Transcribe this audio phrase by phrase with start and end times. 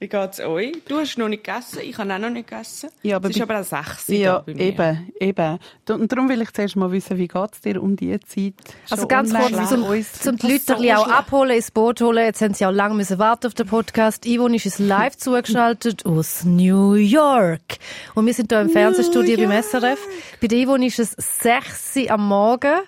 [0.00, 0.72] Wie geht's euch?
[0.86, 2.88] Du hast noch nicht gegessen, ich habe auch noch nicht gegessen.
[3.02, 4.60] Ja, aber es ist aber auch sechs Ja, bei mir.
[4.60, 5.58] eben, eben.
[5.88, 8.54] Und darum will ich zuerst mal wissen, wie geht's dir um die Zeit?
[8.90, 9.88] Also Schon ganz kurz, zum,
[10.20, 11.18] zum die Leute ist so ein bisschen auch schlecht.
[11.18, 12.24] abholen, ins Boot holen.
[12.24, 14.24] Jetzt haben sie auch lange müssen warten auf den Podcast.
[14.24, 17.78] Yvonne ist uns live zugeschaltet aus New York.
[18.14, 19.98] Und wir sind hier im Fernsehstudio beim SRF.
[20.40, 22.78] Bei der Yvonne ist es 6 Uhr am Morgen.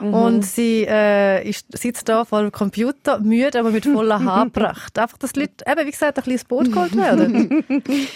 [0.00, 0.14] Mhm.
[0.14, 4.98] Und sie äh, ist, sitzt da vor dem Computer, müde, aber mit voller Haarpracht.
[4.98, 7.64] Einfach, dass die Leute, eben, wie gesagt, ein bisschen ins Boot geholt werden.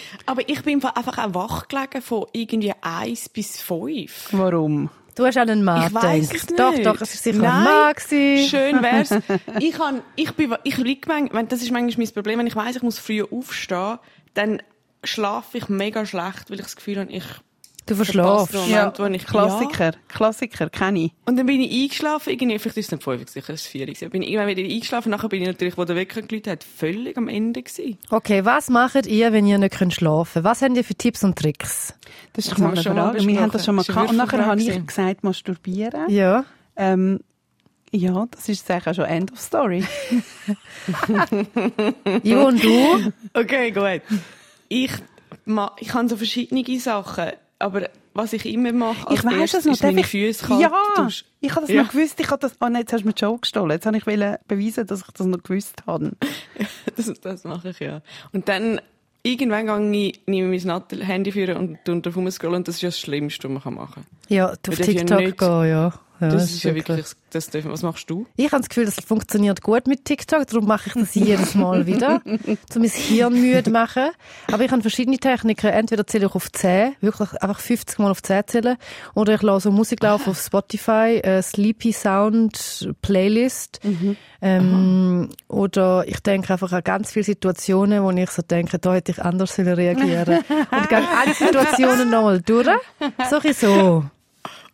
[0.27, 4.29] Aber ich bin im Fall einfach auch wach gelegen von irgendwie eins bis fünf.
[4.33, 4.91] Warum?
[5.15, 6.51] Du hast an einen Mann Ich weiss gedacht.
[6.51, 7.95] es Doch, doch, es war sicher Nein, ein Mann.
[7.95, 8.49] gewesen.
[8.49, 9.11] Schön wär's.
[9.61, 12.77] ich kann, ich bin, ich liege manchmal, das ist manchmal mein Problem, wenn ich weiss,
[12.77, 13.99] ich muss früh aufstehen,
[14.35, 14.63] dann
[15.03, 17.25] schlafe ich mega schlecht, weil ich das Gefühl habe, ich
[17.89, 18.55] Du verschlafst.
[18.55, 21.13] wo ich, Klassiker, Klassiker, kenne ich.
[21.25, 23.87] Und dann bin ich eingeschlafen, irgendwie, vielleicht ist es nicht fünf, sicher, es ist vier.
[23.87, 24.11] gewesen.
[24.11, 27.17] Bin ich irgendwann wieder eingeschlafen, nachher bin ich natürlich, wo der Wecker geläutet hat, völlig
[27.17, 27.99] am Ende gewesen.
[28.11, 30.45] Okay, was macht ihr, wenn ihr nicht könnt schlafen könnt?
[30.45, 31.95] Was habt ihr für Tipps und Tricks?
[32.35, 33.15] Das ist Das doch mal haben wir eine schon mal.
[33.35, 34.07] Wir haben das schon mal besprochen.
[34.07, 34.11] gehabt.
[34.13, 36.11] Und Das nachher habe ich gesagt, masturbieren.
[36.11, 36.45] Ja.
[36.77, 37.21] Ähm,
[37.91, 39.83] ja, das ist sicher schon End of Story.
[42.23, 43.13] Jo und du?
[43.35, 44.03] Okay, gut.
[44.69, 44.91] Ich,
[45.81, 49.73] ich habe so verschiedene Sachen, aber was ich immer mache, als ich weiß es noch.
[49.75, 51.27] ist meine Darf ich- Füße kalt Ja, duschen.
[51.41, 51.83] ich habe das Ja.
[51.83, 52.19] noch gewusst.
[52.21, 53.71] Ich habe das, oh nein, jetzt hast du mir die Show gestohlen.
[53.71, 56.13] Jetzt habe ich beweisen, dass ich das noch gewusst habe.
[56.97, 58.03] Das, das mache ich, ja.
[58.33, 58.81] Und dann,
[59.23, 62.83] irgendwann gehe ich, nehme ich mein Handy führen und tue drauf rumscrollen und das ist
[62.83, 64.07] ja das Schlimmste, was man machen kann.
[64.29, 65.93] Ja, auf dürfen ja TikTok nicht- gehen, ja.
[66.21, 66.29] Ja.
[66.29, 68.27] Das, ist ja wirklich, das dürfen, was machst du?
[68.37, 71.87] Ich habe das Gefühl, das funktioniert gut mit TikTok, darum mache ich das jedes Mal
[71.87, 74.11] wieder, um mein Hirn müde zu machen.
[74.53, 75.69] Aber ich habe verschiedene Techniken.
[75.69, 78.77] Entweder zähle ich auf 10, wirklich einfach 50 Mal auf 10 zählen,
[79.15, 83.81] oder ich lasse Musik laufen auf Spotify, äh, Sleepy Sound Playlist.
[84.41, 89.13] Ähm, oder ich denke einfach an ganz viele Situationen, wo ich so denke, da hätte
[89.13, 92.69] ich anders sollen reagieren Und ich gehe alle Situationen nochmal durch.
[93.31, 94.05] So so.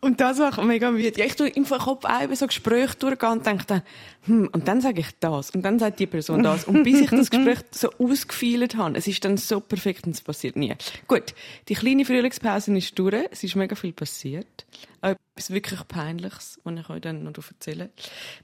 [0.05, 1.19] Und das macht mega müde.
[1.19, 3.81] Ja, ich tue im Kopf auch über so Gespräche durchgehen und denke dann,
[4.27, 6.65] hm, und dann sage ich das, und dann sagt die Person das.
[6.65, 10.21] Und bis ich das Gespräch so ausgefeilt habe, es ist dann so perfekt und es
[10.21, 10.75] passiert nie.
[11.07, 11.33] Gut,
[11.69, 14.67] die kleine Frühlingspause ist durch, es ist mega viel passiert.
[15.01, 17.89] Auch etwas wirklich Peinliches, was ich euch dann noch erzähle.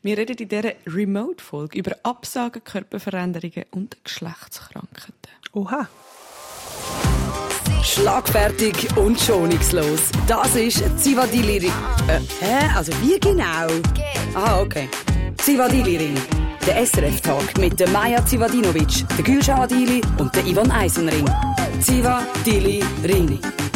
[0.02, 5.14] Wir reden in dieser Remote-Folge über Absagen, Körperveränderungen und Geschlechtskrankheiten.
[5.54, 5.88] Oha.
[7.84, 10.00] Schlagfertig und schonungslos.
[10.28, 11.74] Das ist Zivadili Ring.
[12.08, 12.70] Äh, hä?
[12.76, 13.68] Also wie genau?
[14.36, 14.88] Ah, okay.
[15.38, 16.18] Zivadili Ring.
[16.66, 21.28] Der SRF-Talk mit der Maja Zivadinovic, der Gülşah Adili und der Ivan Eisenring.
[21.80, 23.40] Zivadili Ring.
[23.44, 23.71] Aha.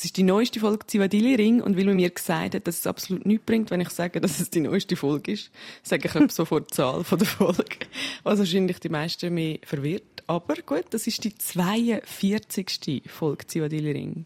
[0.00, 2.86] Das ist die neueste Folge Zivadili Ring und weil man mir gesagt hat, dass es
[2.86, 5.50] absolut nichts bringt, wenn ich sage, dass es die neueste Folge ist,
[5.82, 7.76] sage ich etwa sofort die Zahl von der Folge,
[8.22, 10.22] was wahrscheinlich die meisten mehr verwirrt.
[10.26, 13.02] Aber gut, das ist die 42.
[13.08, 14.24] Folge Zivadili Ring.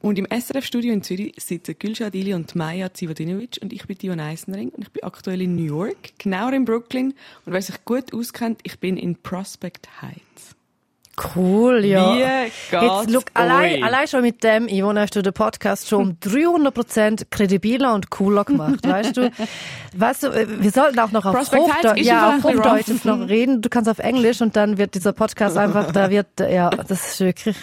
[0.00, 4.18] Und im SRF-Studio in Zürich sitzen Gülşah Adili und Maja Zivadinovic und ich bin Dion
[4.18, 8.12] Eisenring und ich bin aktuell in New York, genauer in Brooklyn und wer sich gut
[8.12, 10.56] auskennt, ich bin in Prospect Heights.
[11.34, 12.14] Cool, ja.
[12.14, 16.16] Wie Jetzt, look, allein, allein schon mit dem, Yvonne, hast du den Podcast schon um
[16.22, 19.30] 300% kredibiler und cooler gemacht, weißt du?
[19.96, 21.52] Weißt du, äh, wir sollten auch noch auf ist
[22.04, 23.62] ja, auf Hochdeutsch noch reden.
[23.62, 27.20] Du kannst auf Englisch und dann wird dieser Podcast einfach, da wird, ja, das ist
[27.20, 27.56] wirklich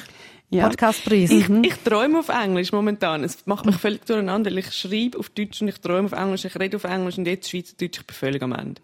[0.49, 0.67] Ja.
[0.67, 1.31] Podcastpreis.
[1.31, 3.23] Ich, ich träume auf Englisch momentan.
[3.23, 4.51] Es macht mich völlig durcheinander.
[4.51, 7.49] Ich schreibe auf Deutsch und ich träume auf Englisch, ich rede auf Englisch und jetzt
[7.49, 7.99] Schweizerdeutsch.
[7.99, 8.79] Ich bin völlig am Ende.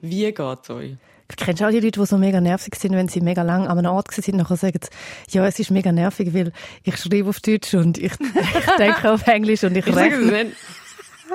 [0.00, 0.96] Wie geht's euch?
[1.36, 3.78] Kennst du auch die Leute, die so mega nervig sind, wenn sie mega lang an
[3.78, 4.78] einem Ort sind, nachher sagen
[5.28, 6.52] sie, ja, es ist mega nervig, weil
[6.84, 10.52] ich schreibe auf Deutsch und ich, ich denke auf Englisch und ich Ich rechne.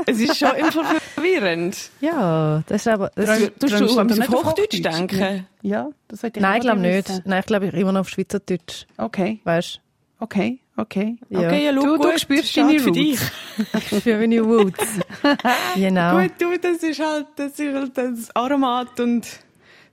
[0.05, 0.71] Es ist schon immer
[1.15, 1.89] verwirrend.
[2.01, 4.83] Ja, das ist aber, das träumst du du auf nicht auf Hochdeutsch Hochdeutsch?
[4.83, 5.47] denken?
[5.63, 7.09] Ja, das sollte ich Nein, ich glaube nicht.
[7.09, 7.21] wissen.
[7.25, 8.85] Nein, ich glaube, ich immer noch auf Schweizerdeutsch.
[8.97, 9.81] Okay, Weißt
[10.19, 11.17] okay, okay.
[11.29, 11.39] Ja.
[11.39, 12.99] Okay, ja, Du- du gut, spürst schade deine für Roots.
[12.99, 13.19] dich.
[13.89, 14.01] du?
[14.01, 14.85] Für meine Woods.
[15.75, 16.19] genau.
[16.21, 19.25] Gut, du, das ist halt, das ist halt das Aromat und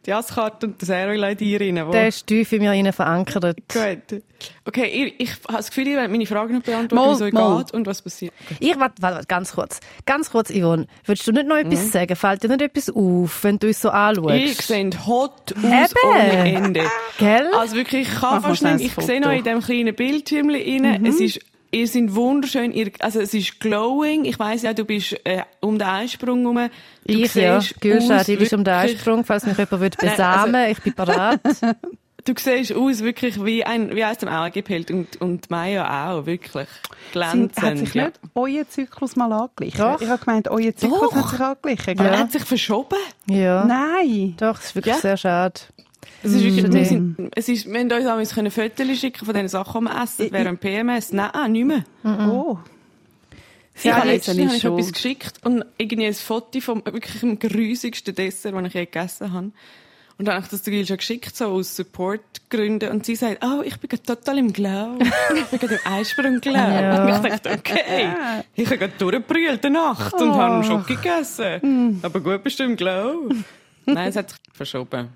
[0.07, 1.87] die Jasskarte und das Aeroleid hier rein.
[1.87, 3.57] wo- Der ist tief in mir innen verankert.
[3.73, 4.23] Gut.
[4.67, 7.23] Okay, ich, ich habe das Gefühl, ihr wollt meine Frage noch beantworten, Mal, wie es
[7.23, 7.33] euch
[7.65, 8.33] geht und was passiert.
[8.61, 9.81] Ich, warte, warte, ganz kurz.
[10.05, 10.87] Ganz kurz, Yvonne.
[11.05, 12.15] Würdest du nicht noch etwas sagen?
[12.17, 14.35] Fällt dir nicht etwas auf, wenn du uns so anschaust?
[14.35, 16.83] Ich sehe hot aus ohne Ende.
[17.19, 17.49] Gell?
[17.59, 21.07] Also wirklich, ich kann Mach fast nicht, ich sehe noch in diesem kleinen Bildschirm rein,
[21.07, 21.41] es ist,
[21.75, 25.79] ihr seid wunderschön, ihr, also es ist glowing, ich weiss ja, du bist äh, um
[25.79, 26.71] den Einsprung herum.
[27.07, 27.59] Du ich, ja.
[27.59, 27.89] aus die
[28.35, 31.41] ist um den Einsprung, falls mich jemand will Nein, besamen also- Ich bin bereit.
[32.25, 36.69] du siehst aus wirklich wie ein, wie eins dem Augenbild und, und Maya auch, wirklich
[37.13, 37.55] glänzend.
[37.55, 38.05] Sind, hat sich ja.
[38.07, 39.79] nicht euer Zyklus mal angeglichen?
[39.79, 40.01] Doch.
[40.01, 41.15] Ich habe gemeint, euer Zyklus Doch.
[41.15, 41.97] hat sich angeglichen.
[41.97, 42.07] Gell?
[42.07, 42.99] er hat sich verschoben.
[43.27, 43.65] Ja.
[43.65, 44.35] Nein.
[44.39, 45.01] Doch, das ist wirklich Ja.
[45.01, 45.61] sehr schade.
[46.23, 46.75] Es ist wirklich, Mm.
[46.75, 49.91] wir, sind, es ist, wir haben uns damals können Fotos schicken von den Sachen, die
[49.91, 51.13] wir essen, während PMS.
[51.13, 51.85] Nein, ah, nicht mehr.
[52.05, 52.59] Oh.
[52.59, 52.61] Habe
[53.83, 58.55] Ja, letztens habe ich etwas geschickt und irgendwie ein Foto vom wirklich dem grusigsten Dessert,
[58.55, 59.51] das ich je gegessen habe.
[60.17, 62.89] Und dann habe ich das der Gil schon geschickt, so aus Supportgründen.
[62.91, 64.97] Und sie sagt, oh, ich bin gerade total im Glow.
[65.35, 66.55] Ich bin gerade im Eisprung-Glow.
[66.55, 67.03] Ja.
[67.03, 68.09] Und ich dachte, okay,
[68.55, 71.99] ich habe gerade durchgebrüllt in der Nacht und habe einen Schock gegessen.
[72.01, 73.29] Aber gut, bist du im Glow?
[73.87, 75.09] Nein, es hat sich verschoben.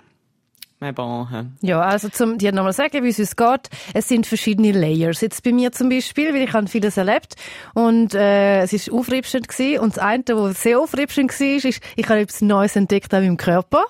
[0.81, 1.27] Mein Bon.
[1.61, 3.69] Ja, also zum dir nochmal sagen, wie es uns geht.
[3.95, 5.21] Es sind verschiedene Layers.
[5.21, 7.35] Jetzt bei mir zum Beispiel, weil ich habe vieles erlebt
[7.75, 9.81] und äh, es ist aufreibend gewesen.
[9.81, 13.37] Und das eine, was sehr aufreibend war, ist, ich habe etwas Neues entdeckt an meinem
[13.37, 13.87] Körper.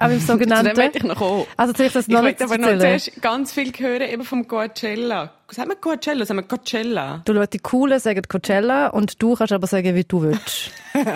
[0.00, 0.76] Zu dem sogenannten.
[0.76, 1.46] möchte ich noch kommen.
[1.56, 4.22] Also soll ich das Ich noch nicht möchte aber noch zuerst ganz viel hören eben
[4.22, 5.32] vom Coachella.
[5.48, 6.24] Sagen wir Coachella?
[6.26, 7.22] Sagen wir Coachella?
[7.24, 10.70] Du Leute, die Coolen sagen Coachella und du kannst aber sagen, wie du willst.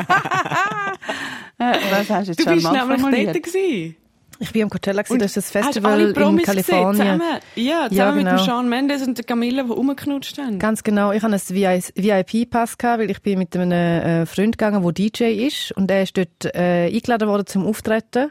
[1.57, 3.97] Äh, das hast du jetzt Du schon bist mal nämlich dort gewesen.
[4.41, 6.97] Ich bin am Coachella gewesen, das ist das Festival in Promis gesehen, Kalifornien.
[7.21, 7.39] zusammen?
[7.55, 8.45] Ja, zusammen Ja, mit dem genau.
[8.45, 10.59] Shawn Mendes und der Camilla, die rumgeknutscht haben.
[10.59, 11.13] Ganz genau.
[11.13, 15.47] Ich hatte einen VIP-Pass, gehabt, weil ich bin mit einem äh, Freund gegangen, der DJ
[15.47, 15.73] ist.
[15.73, 18.31] Und er ist dort äh, eingeladen worden zum Auftreten.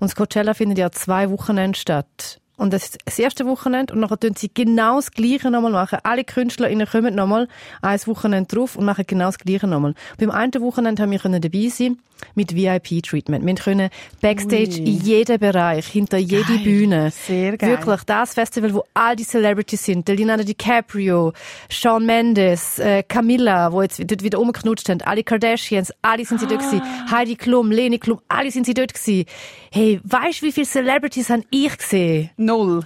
[0.00, 2.40] Und das Coachella findet ja zwei Wochenende statt.
[2.56, 6.00] Und das ist das erste Wochenende und nachher tun sie genau das Gleiche nochmal machen.
[6.02, 7.46] Alle KünstlerInnen kommen nochmal
[7.82, 9.94] ein Wochenende drauf und machen genau das Gleiche nochmal.
[10.18, 11.98] Beim einen Wochenende haben wir können dabei sein
[12.34, 13.44] mit VIP-Treatment.
[13.44, 14.84] Wir können Backstage Ui.
[14.84, 17.10] in jedem Bereich, hinter jede Bühne.
[17.10, 17.70] Sehr geil.
[17.70, 20.08] Wirklich, das Festival, wo all die Celebrities sind.
[20.08, 21.32] Leonardo DiCaprio,
[21.68, 26.46] Shawn Mendes, äh, Camilla, wo jetzt dort wieder umgeknutscht haben, alle Kardashians, alle sind sie
[26.46, 26.82] dort gewesen.
[27.10, 29.26] Heidi Klum, Leni Klum, alle sind sie dort gewesen.
[29.70, 32.30] Hey, weißt du, wie viele Celebrities habe ich gesehen?
[32.36, 32.82] Null.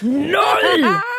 [0.00, 0.34] Null!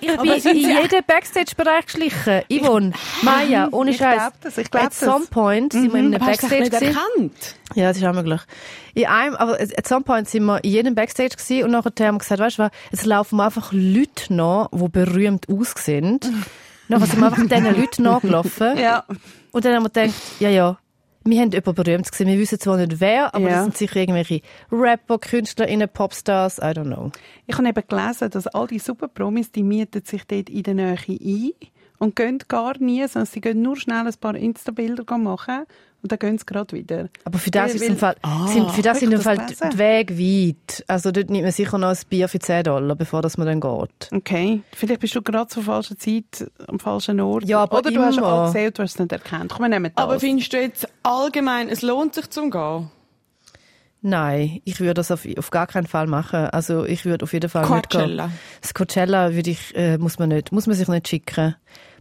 [0.00, 2.42] Ich bin in jeden Backstage-Bereich geschlichen.
[2.50, 2.92] Yvonne,
[3.22, 4.16] Maya, ohne Ich Scheiß.
[4.16, 5.28] glaub das, ich glaub At some das.
[5.30, 7.56] point sind wir in einem Aber hast du Backstage nicht erkannt?
[7.74, 8.40] Ja, das ist auch möglich.
[8.94, 12.14] In einem, aber at some point sind wir in jedem Backstage gewesen und nachher haben
[12.16, 16.20] wir gesagt, weißt du was, es laufen einfach Leute nach, die berühmt aussehen.
[16.88, 18.76] nachher sind wir einfach diesen Leuten nachgelaufen.
[18.78, 19.04] Ja.
[19.52, 20.78] Und dann haben wir gedacht, ja, ja,
[21.24, 22.26] wir haben jemanden berühmt gesehen.
[22.28, 23.56] Wir wissen zwar nicht wer, aber Ja.
[23.56, 24.40] das sind sicher irgendwelche
[24.70, 27.10] Rapper, KünstlerInnen, Popstars, I don't know.
[27.46, 30.98] Ich habe eben gelesen, dass all die Superpromis, die mieten sich dort in der Nähe
[31.08, 31.52] ein
[31.98, 35.64] und gehen gar nie, sondern sie gehen nur schnell ein paar Insta-Bilder machen
[36.04, 37.08] und dann gehen sie gerade wieder.
[37.24, 39.58] Aber für das ist im Fall, Ah, sind, für das hab sind im Fall das
[39.70, 39.78] die?
[39.78, 40.84] Wege weit.
[40.86, 43.60] Also dort nimmt man sicher noch ein Bier für 10 Dollar, bevor das man dann
[43.60, 44.12] geht.
[44.12, 47.44] Okay, vielleicht bist du gerade zur falschen Zeit am falschen Ort.
[47.46, 48.26] Ja, aber Oder du hast immer.
[48.26, 49.50] alles gesehen und du hast es nicht erkannt.
[49.52, 50.04] Komm, wir nehmen das.
[50.04, 52.90] Aber findest du jetzt allgemein, es lohnt sich zum Gehen?
[54.06, 56.46] Nein, ich würde das auf, auf gar keinen Fall machen.
[56.50, 58.00] Also ich würde auf jeden Fall nicht gehen.
[58.02, 58.30] Coachella.
[58.60, 61.56] Das Coachella würde ich, äh, muss man nicht, muss man sich nicht schicken.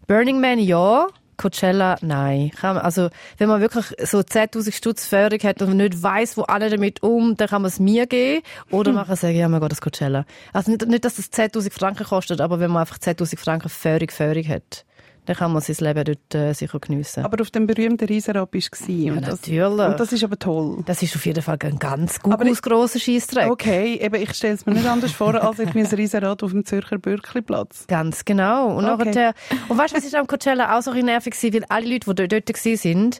[0.07, 1.07] Burning Man ja,
[1.37, 2.51] Coachella nein.
[2.61, 7.03] Also wenn man wirklich so 10.000 Stutz Förderung hat und nicht weiß, wo alle damit
[7.03, 9.81] um, dann kann man es mir geben oder man kann sagen, ja, man geht das
[9.81, 10.25] Coachella.
[10.53, 14.09] Also nicht, nicht dass das 10.000 Franken kostet, aber wenn man einfach 10.000 Franken Förderung,
[14.09, 14.85] Förderung hat,
[15.25, 17.23] dann kann man sein Leben dort äh, sicher geniessen.
[17.23, 19.01] Aber auf dem berühmten Riesenrad du gewesen.
[19.03, 19.87] Ja, und das, natürlich.
[19.87, 20.83] Und das ist aber toll.
[20.85, 23.49] das ist auf jeden Fall ein ganz Aber gut grosser Scheissdreck.
[23.49, 26.65] Okay, eben, ich stelle es mir nicht anders vor, als ich mein Riesenrad auf dem
[26.65, 27.85] Zürcher Bürkliplatz.
[27.87, 28.75] Ganz genau.
[28.75, 29.05] Und, Okay.
[29.05, 29.33] nachher,
[29.69, 31.53] und weißt du, was ist am Coachella auch so ein nervig gewesen?
[31.53, 33.19] Weil alle Leute, die dort, sind,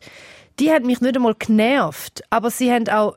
[0.60, 3.16] die haben mich nicht einmal genervt, aber sie haben auch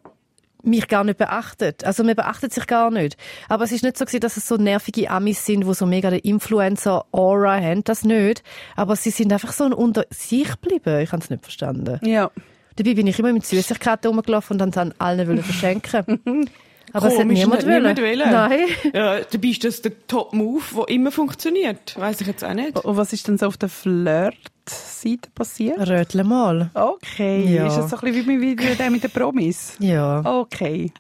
[0.67, 1.85] mich gar nicht beachtet.
[1.85, 3.17] Also man beachtet sich gar nicht.
[3.49, 6.11] Aber es ist nicht so gewesen, dass es so nervige Amis sind, wo so mega
[6.11, 8.43] den Influencer-Aura haben, das nicht.
[8.75, 11.01] Aber sie sind einfach so unter sich geblieben.
[11.01, 12.01] Ich habe es nicht verstanden.
[12.07, 12.31] Ja.
[12.77, 16.51] Dabei bin ich immer mit Süßigkeiten rumgelaufen und dann an allen wollen verschenken.
[16.93, 18.19] Aber es hat Komisch, niemand niemand wollen.
[18.21, 18.31] wollen.
[18.31, 18.61] Nein.
[18.95, 21.99] Ja, dabei ist das der Top-Move, der immer funktioniert.
[21.99, 22.79] Weiß ich jetzt auch nicht.
[22.85, 25.79] Und was ist denn so auf der Flirt-Seite passiert?
[25.89, 26.71] Rötle mal.
[26.75, 27.55] Okay.
[27.55, 27.67] Ja.
[27.67, 29.75] Ist das so ein bisschen wie mit der mit den Promis?
[29.79, 30.23] Ja.
[30.25, 30.93] Okay.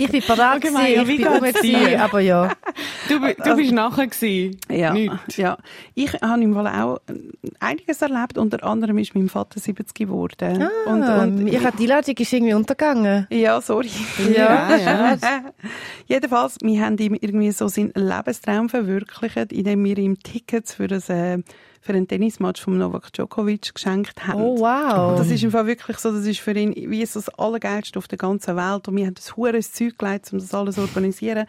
[0.00, 2.52] Ich bin parat, gewesen, ich bin geht's gewesen, aber ja.
[3.08, 4.58] Du, du bist nachher gewesen.
[4.70, 5.36] Ja, Nicht.
[5.36, 5.58] ja.
[5.94, 7.00] Ich habe im Fall auch
[7.58, 8.38] einiges erlebt.
[8.38, 10.68] Unter anderem ist mein Vater 70 geworden.
[10.86, 13.26] und, und ich habe die Einladung ist irgendwie untergegangen.
[13.30, 13.90] ja, sorry.
[14.34, 15.16] Ja, ja.
[16.06, 21.02] Jedenfalls, wir haben ihm irgendwie so seinen Lebenstraum verwirklicht, indem wir ihm Tickets für ein,
[21.08, 21.42] äh,
[21.80, 24.40] für einen Tennismatch von Novak Djokovic geschenkt haben.
[24.40, 25.18] Oh, wow.
[25.18, 28.06] Das ist im Fall wirklich so, das ist für ihn wie so das Allergeilste auf
[28.06, 28.86] der ganzen Welt.
[28.86, 31.46] Und wir haben das hure Zeug gelegt, um das alles zu organisieren.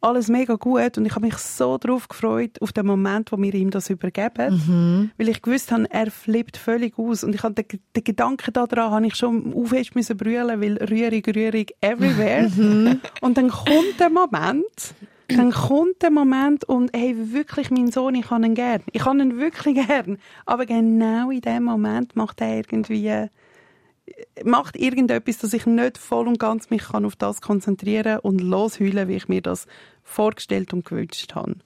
[0.00, 0.96] Alles mega gut.
[0.96, 5.10] Und ich habe mich so darauf gefreut, auf den Moment, wo wir ihm das übergeben.
[5.16, 7.24] Weil ich gewusst habe, er flippt völlig aus.
[7.24, 11.22] Und ich habe den, den Gedanken daran, habe ich schon aufhest müssen brüllen, weil Rührung,
[11.34, 12.98] Rührung everywhere.
[13.20, 14.94] Und dann kommt der Moment,
[15.28, 18.82] dann kommt der Moment und hey, wirklich mein Sohn, ich kann ihn gern.
[18.92, 20.18] Ich kann ihn wirklich gern.
[20.46, 23.28] Aber genau in dem Moment macht er irgendwie
[24.44, 29.08] macht irgendetwas, dass ich nicht voll und ganz mich kann auf das konzentrieren und losheulen,
[29.08, 29.66] wie ich mir das
[30.02, 31.56] vorgestellt und gewünscht habe.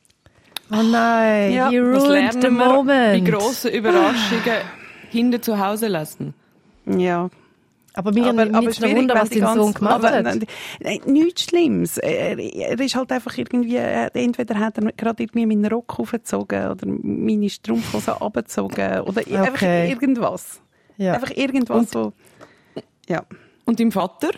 [0.71, 3.26] Oh nein, Ja, you ruined the moment.
[3.26, 4.62] Wie grosse Überraschungen
[5.11, 6.35] hinter zu Hause lassen.
[6.87, 7.28] Ja,
[7.94, 10.25] aber mir aber, nimmt aber nicht Wunder, was die dein Sohn gemacht aber, hat.
[10.25, 10.44] Nein,
[10.80, 11.99] nein, nichts Schlimmes.
[11.99, 16.68] Er, er ist halt einfach irgendwie, er- entweder hat er gerade irgendwie meinen Rock aufgezogen
[16.70, 19.90] oder meine Strumpfhose abgezogen oder einfach Okay.
[19.90, 20.61] irgendwas.
[20.96, 21.14] Ja.
[21.14, 22.12] Einfach irgendwas, so,
[23.08, 23.25] ja.
[23.64, 24.30] Und dein Vater?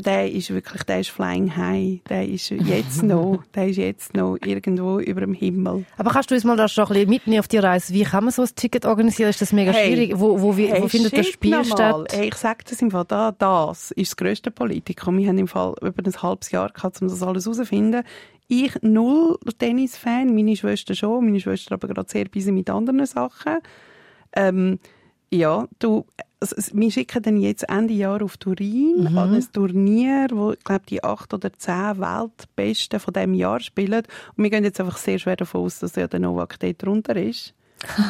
[0.00, 2.00] Der ist wirklich, der ist flying high.
[2.08, 5.84] Der ist jetzt noch, der ist jetzt noch irgendwo über dem Himmel.
[5.96, 7.92] Aber kannst du uns mal da schon ein bisschen mitnehmen auf die Reise?
[7.92, 9.30] Wie kann man so ein Ticket organisieren?
[9.30, 9.92] Ist das mega Hey.
[9.92, 10.12] schwierig?
[10.18, 12.12] Wo, wo, wo Hey, findet das Spiel statt?
[12.12, 15.18] Hey, ich sage das im Fall, da, das ist das grösste Politikum.
[15.18, 18.02] Wir haben im Fall über ein halbes Jahr gehabt, um das alles herauszufinden.
[18.48, 23.58] Ich null Tennis-Fan, meine Schwester schon, meine Schwester aber gerade sehr busy mit anderen Sachen.
[24.34, 24.78] Ähm,
[25.30, 26.06] ja, du,
[26.40, 29.18] also, wir schicken dann jetzt Ende Jahr auf Turin Mhm.
[29.18, 34.02] an ein Turnier, wo, ich glaube, die acht oder zehn Weltbesten von diesem Jahr spielen.
[34.36, 37.16] Und wir gehen jetzt einfach sehr schwer davon aus, dass ja der Novak dort drunter
[37.16, 37.54] ist.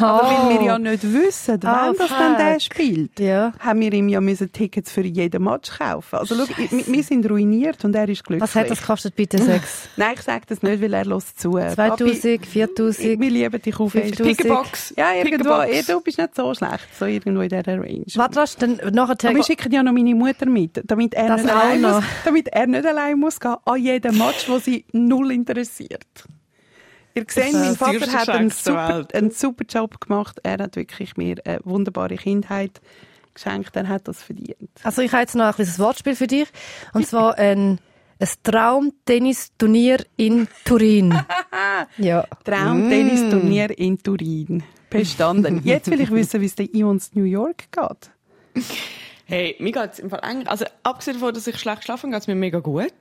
[0.01, 3.53] Aber weil wir ja nicht wissen, wann das dann der spielt, Ja.
[3.59, 6.17] haben wir ihm ja müssen Tickets für jeden Match kaufen.
[6.17, 8.43] Also schau, wir, wir sind ruiniert und er ist glücklich.
[8.43, 9.89] Was hat das gekostet, bitte Sex?
[9.97, 11.53] Nein, ich sage das nicht, weil er lässt zu.
[11.53, 13.21] 2000, 4000?
[13.21, 14.37] wir lieben dich auf 5000.
[14.37, 14.95] Pickerbox.
[14.97, 15.51] Ja, irgendwo.
[15.51, 16.89] Ja, du bist nicht so schlecht.
[16.99, 18.05] So irgendwo in dieser Range.
[18.15, 19.17] Warte, was, dann nachher...
[19.29, 22.49] Aber wir schicken ja noch meine Mutter mit, damit er, Das nicht allein, muss, damit
[22.49, 26.05] er nicht allein muss gehen an jedem Match, wo sie null interessiert.
[27.19, 30.39] Ihr seht, mein Vater hat einen super, einen super Job gemacht.
[30.43, 32.81] Er hat wirklich mir eine wunderbare Kindheit
[33.35, 33.75] geschenkt.
[33.77, 34.71] Er hat das verdient.
[34.83, 36.49] Also ich habe jetzt noch ein kleines Wortspiel für dich.
[36.93, 37.79] Und zwar ein,
[38.21, 41.19] ein Traum-Tennis-Turnier in Turin.
[41.99, 42.25] ja.
[42.45, 44.63] Traum-Tennis-Turnier in Turin.
[44.91, 45.63] Bestanden.
[45.65, 48.65] Jetzt will ich wissen, wie es den Ions New York geht.
[49.27, 52.35] Hey, mir geht's im Fall eigentlich, also abgesehen davon, dass ich schlecht schlafen, geht's mir
[52.35, 52.93] mega gut.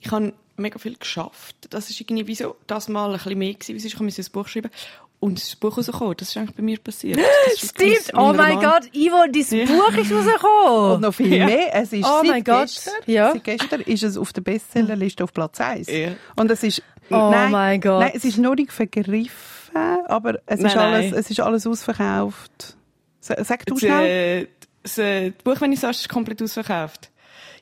[0.00, 1.56] Ich habe mega viel geschafft.
[1.70, 3.94] Das ist irgendwie wie so das Mal ein bisschen mehr gewesen, wie es ist.
[3.94, 4.70] Ich musste ein Buch schreiben.
[5.18, 6.14] Und das Buch rausgekommen.
[6.18, 7.18] Das ist eigentlich bei mir passiert.
[7.56, 8.12] Stimmt!
[8.14, 8.60] Oh mein.
[8.60, 11.00] Gott, Ivo, dein Buch ist Und rausgekommen!
[11.00, 11.46] noch viel Ja.
[11.46, 11.74] mehr.
[11.74, 12.62] Es ist Oh seit mein Gott.
[12.66, 13.32] Gestern, Ja.
[13.32, 15.88] Seit gestern ist es auf der Bestsellerliste auf Platz 1.
[15.90, 16.10] Ja.
[16.36, 18.00] Und es ist, Oh nein, mein Gott.
[18.00, 21.20] Nein, es ist noch nicht vergriffen, aber es, Nein, ist, alles, nein.
[21.20, 22.76] es ist alles ausverkauft.
[23.20, 24.42] Sa- Sag du schnell.
[24.42, 24.46] äh,
[24.82, 27.10] das, äh, das Buch, wenn ich sagst, ist komplett ausverkauft.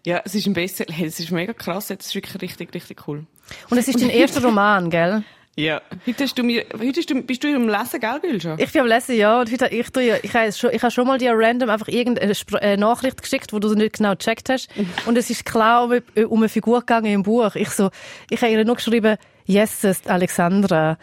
[0.06, 0.92] Ja, es ist ein Bestseller.
[0.94, 1.90] Hey, es ist mega krass.
[1.90, 3.24] Es ist wirklich richtig, richtig cool.
[3.70, 5.22] Und es ist dein erster Roman, gell?
[5.56, 5.80] Ja.
[6.04, 8.56] Heute hast du mir, heute hast du, bist du im Lesen, gell, Gülscha?
[8.58, 9.40] Ich bin am Lesen, ja.
[9.40, 9.86] Und heute, ich,
[10.22, 13.52] ich, habe schon, ich habe schon mal dir random einfach irgendeine Spr- äh, Nachricht geschickt,
[13.52, 14.68] wo du sie nicht genau gecheckt hast.
[15.06, 17.54] Und es ist klar um, um eine Figur gegangen im Buch.
[17.54, 17.90] Ich so,
[18.30, 19.16] ich habe ihr nur geschrieben,
[19.46, 20.96] yes, es ist Alexandra.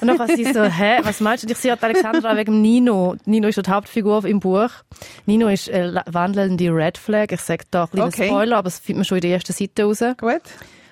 [0.00, 1.50] Und dann war sie so, hä, was meinst du?
[1.50, 3.16] Ich sehe Alexandra wegen Nino.
[3.24, 4.70] Nino ist die Hauptfigur im Buch.
[5.26, 7.26] Nino ist äh, wandelnde Red Flag.
[7.30, 8.28] Ich sage da ein kleiner Okay.
[8.28, 10.00] Spoiler, aber das findet man schon in der ersten Seite raus.
[10.00, 10.42] Gut.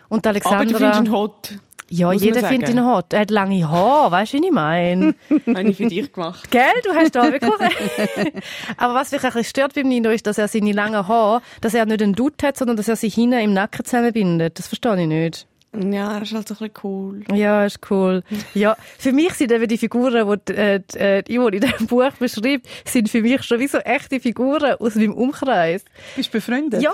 [0.08, 0.78] Und die Aber du Alexandra...
[0.78, 1.54] findest ihn hot.
[1.88, 3.12] ja, muss jeder findet ihn hot.
[3.12, 5.14] Er hat lange Haare, weißt du, wie ich meine?
[5.46, 6.50] Habe ich für dich gemacht.
[6.50, 8.32] Gell, du hast da wirklich.
[8.76, 11.74] Aber was mich ein bisschen stört beim Nino ist, dass er seine langen Haare, dass
[11.74, 14.58] er nicht einen Dutt hat, sondern dass er sie hinten im Nacken zusammenbindet.
[14.58, 15.46] Das verstehe ich nicht.
[15.76, 17.24] Ja, das ist halt so ein bisschen cool.
[17.34, 18.22] Ja, ist cool.
[18.54, 21.86] Ja, für mich sind eben die Figuren, die, äh, die, äh, die Ivo in diesem
[21.88, 25.84] Buch beschreibt, sind für mich schon wie so echte Figuren aus meinem Umkreis.
[26.16, 26.82] Bist du befreundet?
[26.82, 26.92] Ja,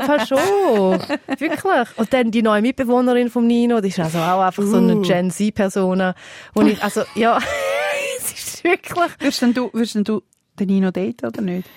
[0.00, 0.38] fast schon.
[1.38, 1.88] Wirklich.
[1.96, 5.30] Und dann die neue Mitbewohnerin von Nino, die ist also auch einfach so eine Gen
[5.30, 6.14] Z-Person,
[6.54, 7.38] wo ich, also, ja,
[8.18, 10.22] es ist wirklich, Würdest denn du, würdest denn du
[10.58, 11.68] den Nino daten oder nicht?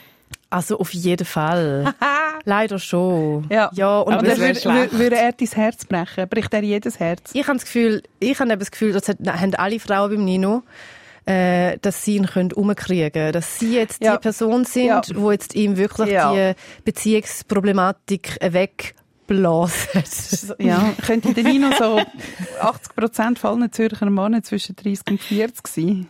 [0.56, 1.94] Also auf jeden Fall.
[2.46, 3.46] Leider schon.
[3.50, 3.70] Ja.
[3.74, 4.94] Ja, und Aber das würde, schlecht.
[4.98, 6.30] würde, er dein Herz brechen?
[6.30, 7.32] Bricht er jedes Herz?
[7.34, 10.64] ich habe das Gefühl, ich habe das Gefühl, das haben alle Frauen beim Nino,
[11.26, 13.34] äh, dass sie ihn können umkriegen können.
[13.34, 14.16] Dass sie jetzt Ja.
[14.18, 15.02] die Person sind, Ja.
[15.16, 16.32] wo jetzt ihm wirklich Ja.
[16.34, 20.04] die Beziehungsproblematik wegblasen.
[20.60, 22.00] Ja, könnte der Nino so
[22.62, 26.08] 80% von allen Zürcher Männern zwischen 30 und 40 sein?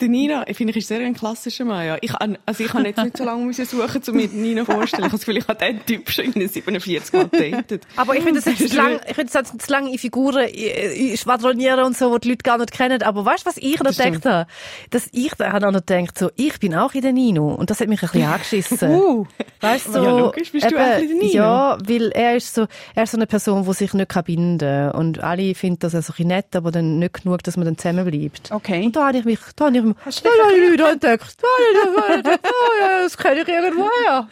[0.00, 1.96] Der Nina, ich finde, ich ist sehr ein klassischer Mann, ja.
[2.00, 4.64] Ich, kann- also ich habe jetzt nicht so lange müssen suchen, um mir den Nina
[4.64, 5.04] vorzustellen.
[5.06, 7.86] Ich habe das Gefühl, ich habe den Typ schon in den 47 Mal datet.
[7.96, 10.44] Aber ich finde das jetzt zu lang, ich finde das jetzt zu lang in Figuren
[10.48, 13.02] äh, äh, schwadronieren und so, die die Leute gar nicht kennen.
[13.02, 14.46] Aber weißt du, was ich noch gedacht habe?
[14.90, 17.48] Dass ich da habe noch gedacht, so, ich bin auch in der Nino.
[17.54, 18.90] Und das hat mich ein bisschen angeschissen.
[18.90, 19.26] Uh,
[19.60, 21.32] Weißt du, so, Ja, logisch, bist du auch ein bisschen Nino.
[21.34, 24.90] Ja, weil er ist so, er ist so eine Person, die sich nicht binden kann.
[24.92, 27.76] Und alle finden das also ein bisschen nett, aber dann nicht genug, dass man dann
[27.76, 28.50] zusammenbleibt.
[28.50, 28.84] okay.
[28.86, 31.36] Und da habe ich mich, da habe ich mich, da habe ich wieder entdeckt.
[31.42, 33.90] Oh ja, das kenne ich irgendwoher.
[34.00, 34.28] Ja,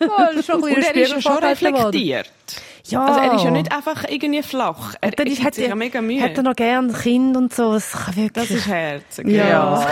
[0.00, 2.30] das ist schon ein Und er ist ja schon reflektiert.
[2.84, 3.04] Ja.
[3.04, 4.94] Also er ist ja nicht einfach irgendwie flach.
[5.00, 6.22] Er, dann er ist, gibt hat, sich ja mega Mühe.
[6.22, 7.72] hat er noch gern Kind und so.
[7.72, 8.32] Das wirklich.
[8.32, 9.28] das ist herzig.
[9.28, 9.86] Ja.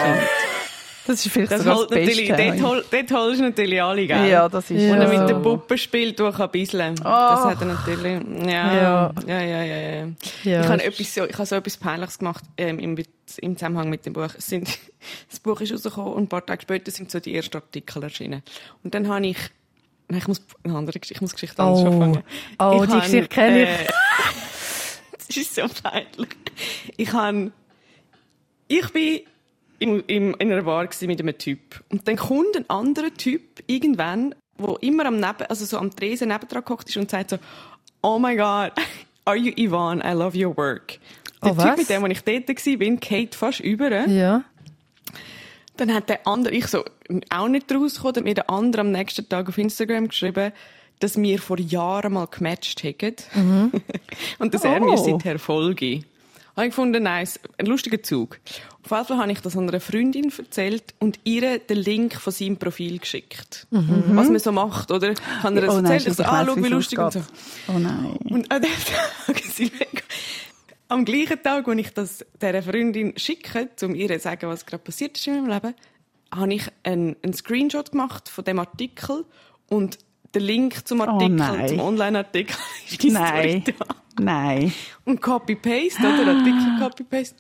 [1.09, 2.59] Das ist vielleicht Das holt das natürlich, Beste.
[2.59, 4.29] dort, hol, dort holst du natürlich alle, gell?
[4.29, 4.93] Ja, das ist Ja.
[4.93, 6.95] Und er mit der Puppe spielt, durch ein bisschen.
[6.97, 7.05] Das
[7.45, 8.21] hat er natürlich.
[8.47, 8.75] Ja.
[8.75, 9.15] Ja.
[9.27, 10.07] Ja, ja, ja,
[10.45, 10.61] ja.
[10.61, 12.97] ich habe etwas so, ich habe so etwas Peinliches gemacht ähm, im,
[13.41, 14.29] im Zusammenhang mit dem Buch.
[14.37, 14.69] Es sind,
[15.31, 18.43] das Buch ist rausgekommen und ein paar Tage später sind so die ersten Artikel erschienen.
[18.85, 19.39] Und dann habe ich,
[20.09, 21.87] nein, ich muss eine andere Geschichte, ich muss Geschichte anders Oh.
[21.87, 22.23] anfangen.
[22.59, 23.69] Oh, Ich die habe, Geschichte kenne ich.
[23.69, 23.87] Äh,
[25.27, 26.29] das ist so peinlich.
[26.99, 27.51] Ich habe,
[28.69, 29.21] ich bin
[29.79, 31.85] im, in einer Bar mit einem Typ.
[31.89, 36.29] Und dann kommt ein anderer Typ irgendwann, wo immer am Neben, also so am Tresen
[36.29, 37.39] nebendran gehockt ist und sagt so,
[38.03, 38.73] oh my God,
[39.25, 40.01] are you Ivan?
[40.01, 40.99] I love your work.
[41.45, 41.77] Der Oh, Typ, was?
[41.79, 44.07] mit dem, wo ich dort war, bin, geht fast über.
[44.09, 44.43] Ja.
[45.77, 46.85] Dann hat der andere, ich so,
[47.31, 50.53] auch nicht rausgekommen, hat mir der andere am nächsten Tag auf Instagram geschrieben,
[50.99, 53.15] dass wir vor Jahren mal gematcht haben.
[54.41, 54.97] Und dass er mir Oh.
[54.97, 56.01] seither folge.
[56.59, 58.41] Habe ich gefunden, nice, ein lustiger Zug.
[58.85, 62.57] Auf jeden Fall habe ich das einer Freundin erzählt und ihr den Link von seinem
[62.57, 63.69] Profil geschickt.
[63.71, 65.13] Was man so macht, oder?
[65.13, 67.21] Ich habe ihr das Oh nein, erzählt, ich so, ah, schau, wie lustig und so.
[67.69, 68.17] Oh nein.
[68.25, 68.71] Und an dem
[69.27, 70.03] Tag sind mega-
[70.89, 74.83] am gleichen Tag, wo ich das dieser Freundin schicke, um ihr zu sagen, was gerade
[74.83, 75.75] passiert ist in meinem Leben,
[76.35, 79.25] habe ich einen, einen Screenshot gemacht von dem Artikel
[79.69, 79.99] und
[80.35, 81.69] den Link zum Artikel, nein.
[81.69, 82.57] zum Online-Artikel,
[82.91, 83.63] ist die Nein.
[83.63, 84.23] Story da.
[84.23, 84.73] Nein.
[85.05, 86.29] Und Copy-Paste, oder?
[86.37, 87.37] Artikel Copy-Paste.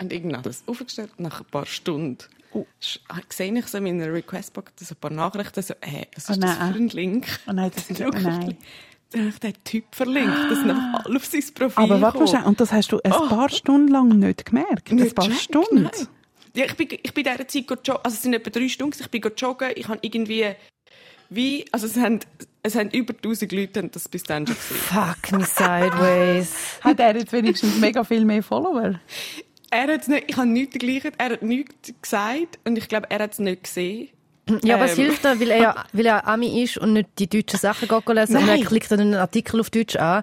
[0.00, 2.18] Und irgendwann alles aufgestellt, nach ein paar Stunden.
[2.52, 2.64] Oh.
[2.82, 6.32] sch- Sehe ich so in meiner Requestbox so ein paar Nachrichten, so, hey, was Oh
[6.34, 6.72] ist das nein.
[6.72, 7.26] für ein Link?
[7.48, 8.56] Oh nein, das ist, oh nein.
[9.10, 10.50] Dann habe ich den Typ verlinkt.
[10.50, 13.10] Das sind einfach alle auf sein Profil Aber warte mal, und das hast du ein
[13.10, 14.90] paar Stunden lang nicht gemerkt?
[14.90, 15.82] Ein Nicht paar gecheckt, Stunden?
[15.84, 16.08] nein.
[16.54, 18.96] Ja, ich bin, ich bin in dieser Zeit joggen, also es sind etwa drei Stunden,
[19.00, 20.54] ich bin joggen, ich habe irgendwie,
[21.30, 22.20] wie, also es haben,
[22.62, 24.76] es haben über 1000 Leute haben das bis dann schon gesehen.
[24.78, 26.52] Fuck me sideways.
[26.80, 28.98] Hat er jetzt wenigstens mega viel mehr Follower?
[29.70, 33.18] Er hat nicht, ich habe nichts dergleichen, er hat nichts gesagt und ich glaube, er
[33.18, 34.08] hat es nicht gesehen.
[34.64, 35.04] Ja, aber es Ähm.
[35.04, 38.36] hilft da, weil er ja, weil er Ami ist und nicht die deutschen Sachen lesen
[38.38, 40.22] und er klickt dann einen Artikel auf Deutsch an.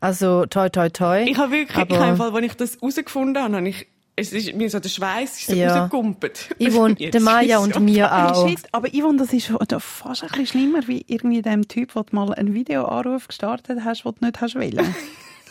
[0.00, 1.22] Also, toi, toi, toi.
[1.22, 3.86] Ich habe wirklich, Aber- ich habe im Fall, als ich das herausgefunden habe, habe ich,
[4.22, 5.80] es ist mir so der Schweiß ist so Ja.
[5.84, 6.54] rausgekumpelt.
[6.60, 8.48] Yvonne, der Maya und so- mir auch.
[8.48, 12.32] shit, aber Yvonne, das ist fast ein bisschen schlimmer, wie irgendwie dem Typ, du mal
[12.34, 14.94] einen Videoanruf gestartet hast, den du nicht hast wollen.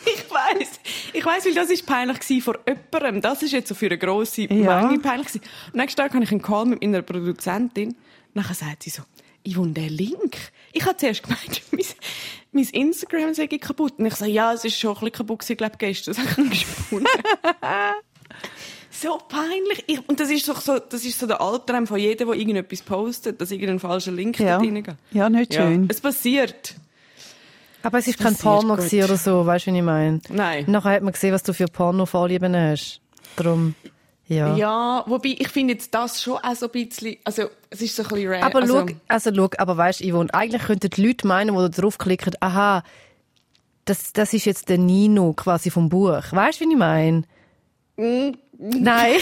[0.04, 0.68] Ich weiß,
[1.12, 3.22] ich weiß, weil das ist peinlich gewesen vor jemandem.
[3.22, 4.82] Das ist jetzt so für eine grosse Ja.
[4.82, 5.42] Menge peinlich gewesen.
[5.68, 7.94] Und nächsten Tag habe ich einen Call mit meiner Produzentin.
[8.34, 9.02] Nachher sagt sie so,
[9.48, 10.36] Yvonne, der Link.
[10.72, 11.84] Ich habe zuerst gemeint, mein,
[12.50, 13.94] mein Instagram sei kaputt.
[13.98, 16.14] Und ich so, ja, es ist schon ein bisschen kaputt gewesen, glaube gestern.
[16.16, 17.06] Das habe ich gefunden.
[19.02, 19.84] So peinlich.
[19.86, 22.82] Ich, und das ist doch so, das ist so der Albtraum von jedem, der irgendetwas
[22.82, 24.56] postet, dass irgendein falscher Link Ja.
[24.56, 24.94] da drin geht.
[25.10, 25.86] Ja, nicht schön.
[25.90, 26.74] Es passiert.
[27.82, 30.20] Aber es ist kein Porno oder so, weißt du, wie ich meine?
[30.28, 30.64] Nein.
[30.68, 33.00] Nachher hat man gesehen, was du für Porno-Vorlieben hast.
[33.36, 33.74] Darum,
[34.28, 34.54] ja.
[34.56, 38.02] Ja, wobei, ich finde jetzt das schon auch so ein bisschen, also, es ist so
[38.04, 38.44] ein bisschen rare.
[38.44, 41.60] Aber also, schau, also schau, aber weißt du, Yvonne, eigentlich könnten die Leute meinen, die
[41.60, 42.84] da draufklicken, aha,
[43.84, 46.22] das, das ist jetzt der Nino quasi vom Buch.
[46.30, 47.24] Weißt du, wie ich meine?
[47.96, 48.32] Mm.
[48.64, 49.16] Nein.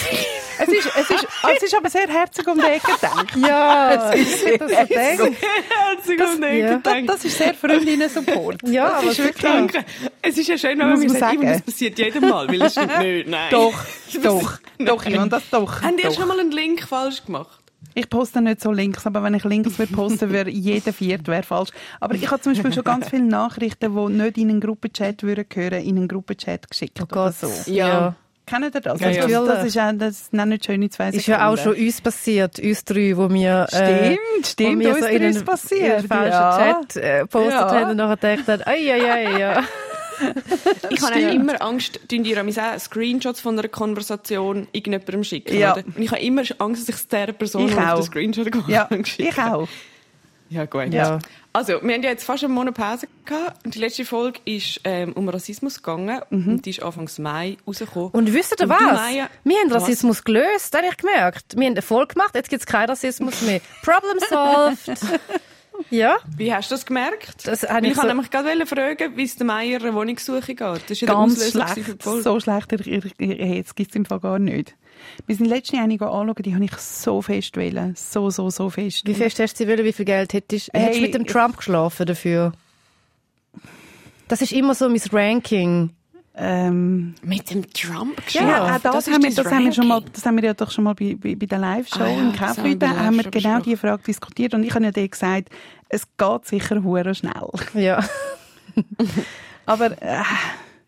[0.59, 1.27] Es ist, es, ist,
[1.57, 3.37] es ist aber sehr herzig um die Ecke gedacht.
[3.37, 5.37] ja, Es ist sehr das so denkt.
[5.41, 6.75] Herzig und ja.
[6.75, 8.69] nicht Das, das ist sehr Freundinnen-Support.
[8.69, 9.43] Ja, das ist wirklich...
[9.43, 9.85] Danke.
[10.21, 11.35] Es ist ja schön, wenn man sagt.
[11.35, 13.29] Ivan, das passiert jedem Mal, weil es stimmt nicht.
[13.29, 13.51] Nein.
[13.51, 13.75] Doch,
[14.23, 15.81] doch, doch, Ivan, das doch.
[15.83, 16.15] Habt ihr doch.
[16.15, 17.59] schon mal einen Link falsch gemacht?
[17.95, 21.43] Ich poste nicht so Links, aber wenn ich Links würde posten, wäre jeder vierte wäre
[21.45, 21.71] falsch.
[21.99, 25.47] Aber ich habe zum Beispiel schon ganz viele Nachrichten, die nicht in einen Gruppenchat würden
[25.49, 27.51] gehören, in einen Gruppenchat geschickt Oh oder so.
[27.71, 28.15] Ja.
[28.51, 29.01] Kennt ihr das?
[29.01, 29.45] Ja, Also ja.
[29.45, 31.87] das, das ist auch, das sind auch nicht schöne zwei Ist ja auch schon Sekunden.
[31.87, 35.45] uns passiert, uns drei, wo wir, äh, Stimmt, stimmt, wo wir uns so in einen,
[35.45, 36.59] passiert, falschen ja.
[36.83, 37.71] Chat äh, gepostet Ja.
[37.71, 39.63] haben und nachher gedacht haben, ai, ai, ai, ja.
[40.91, 45.57] Ich habe immer Angst, tun die mir auch Screenshots von einer Konversation irgendjemandem schicken.
[45.59, 45.75] Ja.
[45.77, 47.95] Und ich habe immer Angst, dass ich es der Person Ich die auf auch.
[48.01, 49.67] den Screenshot Ja, habe, geschickt ich auch.
[50.51, 50.93] Ja, gut.
[50.93, 51.19] Ja.
[51.53, 53.65] Also, wir haben ja jetzt fast einen Monat Pause gehabt.
[53.65, 56.21] Und die letzte Folge ist ähm, um Rassismus gegangen.
[56.31, 58.11] Und die ist Anfang Mai rausgekommen.
[58.11, 58.81] Und wisst ihr Und was?
[58.83, 59.83] Maya- wir haben Was?
[59.83, 61.57] Rassismus gelöst, habe ich gemerkt.
[61.57, 63.61] Wir haben Erfolg gemacht, jetzt gibt es keinen Rassismus mehr.
[63.83, 65.01] Problem solved.
[65.91, 67.47] ja, Wie hast du das gemerkt?
[67.47, 70.61] Das ich ich wollte so- nämlich gerade fragen, wie es der Meier eine Wohnungssuche geht.
[70.61, 72.03] Das ist ja Ganz schlecht.
[72.03, 72.73] So schlecht.
[72.73, 74.75] Ich, ich, ich, jetzt gibt es im Fall gar nicht.
[75.27, 77.95] Wir sind letztens eine anschauen, die habe ich so fest wählen.
[77.97, 79.07] So, so, so fest.
[79.07, 80.71] wie fest hast du sie wollen, wie viel Geld hättest du?
[80.73, 82.53] Hey, Hättest du mit dem Trump geschlafen dafür?
[84.29, 85.91] Das ist immer so mein Ranking.
[86.37, 88.87] Ähm, Mit dem Trump ja, geschlafen.
[88.87, 90.13] auch das, ist haben wir, dein das, haben wir schon mal, Ranking.
[90.15, 92.19] das haben wir ja doch schon mal bei, bei, bei der Live-Show Ah ja, im
[92.19, 94.73] haben wir Kaffee, bei da der haben wir Live-Show genau diese Frage diskutiert und ich
[94.73, 95.51] habe ja dir gesagt,
[95.89, 97.51] es geht sicher hure schnell.
[97.75, 98.03] Ja.
[99.67, 100.23] Aber äh,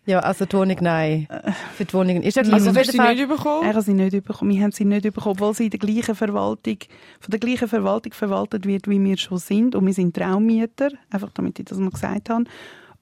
[0.04, 1.28] Ja, also die Wohnung, nein.
[1.76, 2.54] Für die Wohnung ist ja gleich.
[2.54, 3.14] Also du hast jeden sie Fall.
[3.14, 3.66] nicht bekommen?
[3.66, 4.50] er hat sie nicht bekommen.
[4.50, 6.78] Wir haben sie nicht bekommen, obwohl sie in der gleichen Verwaltung,
[7.20, 9.76] von der gleichen Verwaltung verwaltet wird, wie wir schon sind.
[9.76, 12.44] Und wir sind Traummieter, einfach damit ich das mal gesagt habe.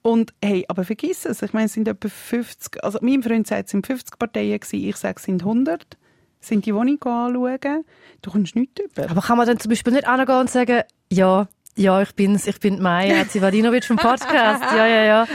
[0.03, 3.65] Und hey, aber vergiss es, ich meine, es sind etwa 50, also mein Freund sagt,
[3.65, 5.97] es sind 50 Parteien gewesen, ich sage, es sind 100.
[6.43, 7.85] Sind die Wohnung anschauen,
[8.23, 9.11] du kommst nichts über.
[9.11, 12.59] Aber kann man dann zum Beispiel nicht angehen und sagen, ja, ja, ich bin's, ich
[12.59, 14.63] bin Maja Zivadinovic vom Podcast.
[14.75, 15.27] Ja, ja, ja.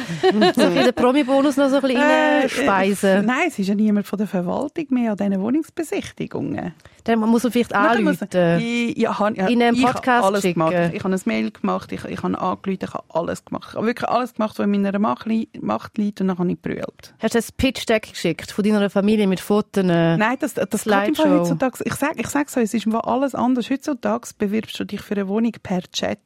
[0.54, 3.24] So den Promi-Bonus noch so ein bisschen Äh, reinspeisen.
[3.26, 6.74] Nein, es ist ja niemand von der Verwaltung mehr an diesen Wohnungsbesichtigungen.
[7.04, 8.28] Dann muss man vielleicht anrufen.
[8.58, 10.58] Ich, ja, han- ja, In einen ich habe Podcast alles schicken.
[10.60, 10.90] gemacht.
[10.92, 13.68] Ich habe ein Mail gemacht, ich, ich habe angerufen, ich habe alles gemacht.
[13.70, 16.50] Ich habe wirklich alles gemacht, was in meiner Macht, li Macht liegt und dann habe
[16.50, 17.14] ich gebrüllt.
[17.20, 19.84] Hast du ein Pitch-Deck geschickt von deiner Familie mit Fotos?
[19.84, 21.78] äh, Nein, das, das geht heutzutage.
[21.84, 23.70] Ich sage ich sag so, es ist alles anders.
[23.70, 26.18] Heutzutage bewirbst du dich für eine Wohnung per Chat.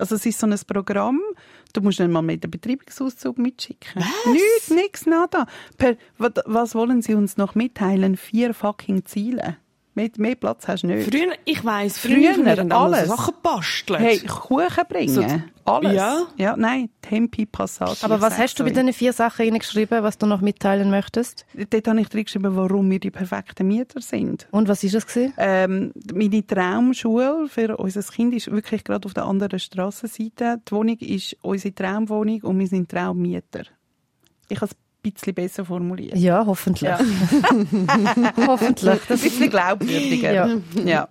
[0.00, 1.20] Also es ist so ein Programm,
[1.72, 3.92] du musst nicht mal mit dem Betreibungsauszug mitschicken.
[3.94, 4.32] Was?
[4.32, 5.46] Nichts, nichts, nada.
[5.76, 8.16] Per, was wollen Sie uns noch mitteilen?
[8.16, 9.58] Vier fucking Ziele.
[10.00, 11.08] Mehr, mehr Platz hast du nicht.
[11.10, 13.08] Früher, ich weiss, Früher früher, haben alle alles.
[13.08, 13.98] Sachen bastelt.
[14.00, 15.08] Hey, Kuchen bringen.
[15.14, 15.24] So-
[15.66, 15.94] Alles.
[15.94, 16.22] Ja?
[16.36, 17.98] Ja, nein, Tempi, Passage.
[18.02, 21.44] Aber was hast du bei diesen vier Sachen reingeschrieben, was du noch mitteilen möchtest?
[21.68, 24.48] Dort habe ich drin geschrieben, warum wir die perfekten Mieter sind.
[24.50, 25.32] Und was ist das gewesen?
[25.36, 30.60] Ähm, meine Traumschule für unser Kind ist wirklich gerade auf der anderen Strassenseite.
[30.66, 33.62] Die Wohnung ist unsere Traumwohnung und wir sind Traummieter.
[34.48, 36.16] Ich habe bisschen besser formuliert.
[36.16, 36.90] Ja, hoffentlich.
[36.90, 36.98] Ja.
[38.46, 39.00] hoffentlich.
[39.08, 40.32] Ein bisschen glaubwürdiger.
[40.32, 40.48] Ja.
[40.84, 41.08] ja.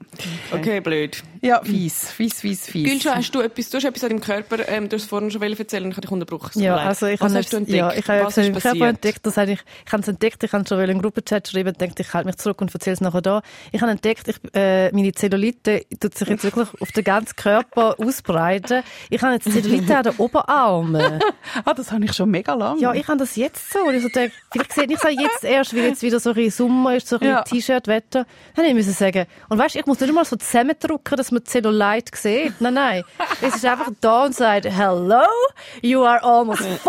[0.52, 1.24] Okay, blöd.
[1.42, 2.90] Ja, fies, fies, fies, fies.
[2.90, 5.32] Gülscha, hast du etwas, du hast etwas an deinem Körper, ähm, du hast es vorhin
[5.32, 6.52] schon erzählen ich habe dich unterbrochen.
[6.56, 7.78] Es Ja, also ich habe jetzt- entdeckt?
[7.78, 10.52] Ja, ich habe ist im Körper entdeckt, das habe ich, ich habe es entdeckt, ich
[10.54, 13.22] habe schon in den Gruppenchat geschrieben, denke ich halte mich zurück und erzähle es nachher
[13.22, 13.42] da.
[13.72, 17.96] Ich habe entdeckt, ich, äh, meine Zellulite tut sich jetzt wirklich auf den ganzen Körper
[18.00, 18.84] ausbreiten.
[19.10, 21.20] Ich habe jetzt Zellulite an den Oberarmen.
[21.66, 22.80] Ah, das habe ich schon mega lange.
[22.80, 23.80] Ja, ich habe das jetzt so.
[23.80, 26.36] Und ich so denke, vielleicht sehe ich es jetzt erst, weil jetzt wieder so ein
[26.36, 27.42] bisschen Sommer ist, so ein bisschen Ja.
[27.44, 28.26] T-Shirt-Wetter.
[28.56, 29.26] Dann ich müssen sagen.
[29.50, 32.60] Und weißt, ich muss nicht mal so zusammendrücken, dass man Zellulite sieht.
[32.60, 33.04] Nein, nein.
[33.42, 35.22] Es ist einfach da und sagt, hello,
[35.82, 36.84] you are almost 40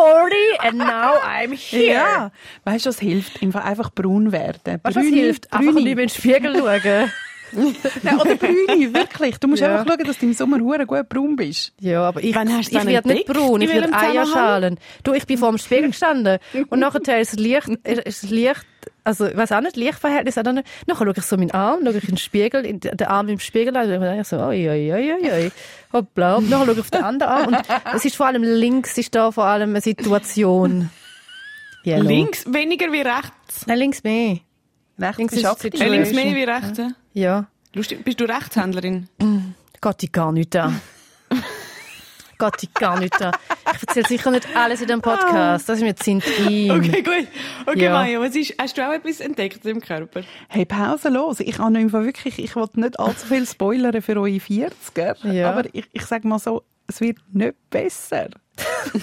[0.61, 1.93] and now I'm here.
[1.95, 2.33] Ja,
[2.65, 3.43] weißt du, was hilft?
[3.43, 4.81] Einfach, einfach braun werden.
[4.83, 5.53] Weißt du, was Brüni- hilft?
[5.53, 5.85] Einfach Brüni.
[5.85, 7.13] nicht mehr in den Spiegel schauen.
[8.03, 9.37] Nein, oder Brüni, wirklich.
[9.39, 9.73] Du musst Ja.
[9.81, 11.73] einfach schauen, dass du im Sommer hure gut braun bist.
[11.81, 14.79] Ja, aber ich, Wann hast ich werde nicht braun, ich werde Eierschalen.
[15.03, 18.65] Du, ich bin vor dem Spiegel gestanden und nachher ist das Licht, ist das Licht,
[19.11, 20.67] also, ich weiß auch nicht, Lichtverhältnis, auch nicht.
[20.87, 23.39] Nachher schaue ich so meinen Arm, schaue ich in den Spiegel, in den Arm im
[23.39, 25.51] Spiegel an, und ich so, oi, oi, oi, oi, oi,
[25.93, 27.59] hoppla, und nachher schaue ich auf den anderen Arm und
[27.95, 30.91] es ist vor allem links, ist da vor allem eine Situation.
[31.85, 32.09] Yellow.
[32.09, 33.67] Links weniger wie rechts.
[33.67, 34.39] Nein, links mehr.
[34.99, 35.73] Rechts Links ist aktiv.
[35.73, 36.79] die Äh, links mehr wie rechts.
[36.79, 36.91] Ja.
[37.13, 37.47] Ja.
[37.75, 38.05] Lustig.
[38.05, 39.09] Bist du Rechtshändlerin?
[39.81, 40.81] Geht dich gar nicht an.
[42.41, 43.33] Geht dich gar nicht an.
[43.75, 45.69] Ich erzähle sicher nicht alles in dem Podcast.
[45.69, 46.71] Das ist mir zu intim.
[46.71, 47.27] Okay, gut.
[47.67, 47.93] Okay, Ja.
[47.93, 50.23] Maja, was ist, hast du auch etwas entdeckt im Körper?
[50.49, 51.41] Hey, Pause los.
[51.41, 55.31] Ich habe einfach wirklich, ich wollte nicht allzu viel spoilern für eure 40er.
[55.31, 55.51] Ja.
[55.51, 58.29] Aber ich, ich sage mal so, es wird nicht besser.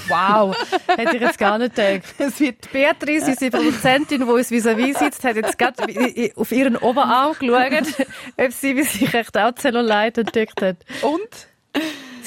[0.07, 0.55] Wow,
[0.95, 2.03] hätte ich jetzt gar nicht gedacht.
[2.19, 5.83] Es wird, Beatrice, unsere Produzentin, die uns vis-à-vis sitzt, hat jetzt gerade
[6.35, 10.77] auf ihren Oberarm geschaut, ob sie sich echt auch Zellulite entdeckt hat.
[11.01, 11.47] und?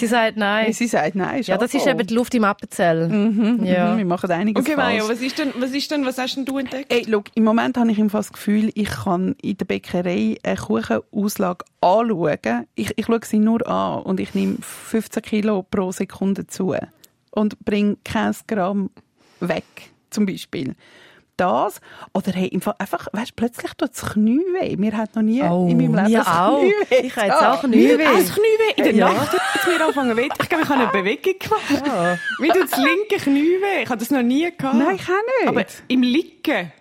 [0.00, 0.72] Sie sagt nein.
[0.72, 1.42] Sie sagt nein.
[1.42, 3.08] Ja, das ist eben die Luft im Appenzell.
[3.08, 3.96] Mhm, Ja.
[3.98, 4.98] Wir machen einiges Okay, falsch.
[5.02, 6.90] Maja, was ist denn, was ist denn, was hast denn du entdeckt?
[6.90, 10.36] Ey, look, im Moment habe ich im Fall das Gefühl, ich kann in der Bäckerei
[10.42, 12.66] eine Kuchenauslage anschauen.
[12.74, 16.74] Ich, ich schaue sie nur an und ich nehme 15 Kilo pro Sekunde zu
[17.32, 18.88] und bringe kein Gramm
[19.40, 19.64] weg,
[20.10, 20.74] zum Beispiel.
[21.40, 21.80] Das,
[22.12, 24.76] oder hey, einfach, weißt, plötzlich tut das Knie weh.
[24.76, 26.60] Mir hat noch nie Oh, in meinem Leben mir das auch.
[26.60, 28.04] Knie weh Ich habe jetzt auch Knie weh.
[28.06, 28.72] Ah, das Knie weh.
[28.76, 29.12] In der Ja.
[29.12, 30.28] Nacht hat es mir angefangen weh.
[30.38, 32.18] Ich glaube, ich habe eine Bewegung gemacht.
[32.40, 33.82] Wie tut das linke Knie weh?
[33.84, 34.74] Ich habe das noch nie gehabt.
[34.76, 35.48] Nein, ich auch nicht.
[35.48, 36.72] Aber im Liegen.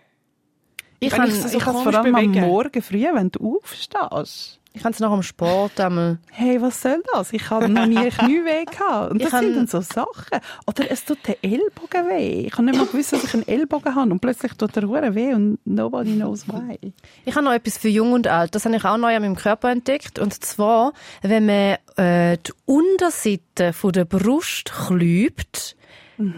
[1.00, 2.42] Ich kann ich so es vor allem am bewegen.
[2.46, 4.59] Morgen früh, wenn du aufstehst.
[4.74, 6.20] Ich kann's nach dem Sport einmal.
[6.32, 7.34] Hey, was soll das?
[7.34, 9.12] Ich habe noch nie Knieweh gehabt.
[9.12, 10.40] Und Ich das kann- sind dann so Sachen.
[10.68, 12.46] Oder es tut der Ellbogen weh.
[12.48, 14.12] Ich habe nicht mal gewusst, dass ich einen Ellbogen habe.
[14.12, 16.78] Und plötzlich tut der Hure weh und nobody knows why.
[17.26, 18.54] Ich habe noch etwas für Jung und Alt.
[18.56, 20.20] Das habe ich auch neu an meinem Körper entdeckt.
[20.20, 25.76] Und zwar, wenn man äh, die Unterseite von der Brust klübt,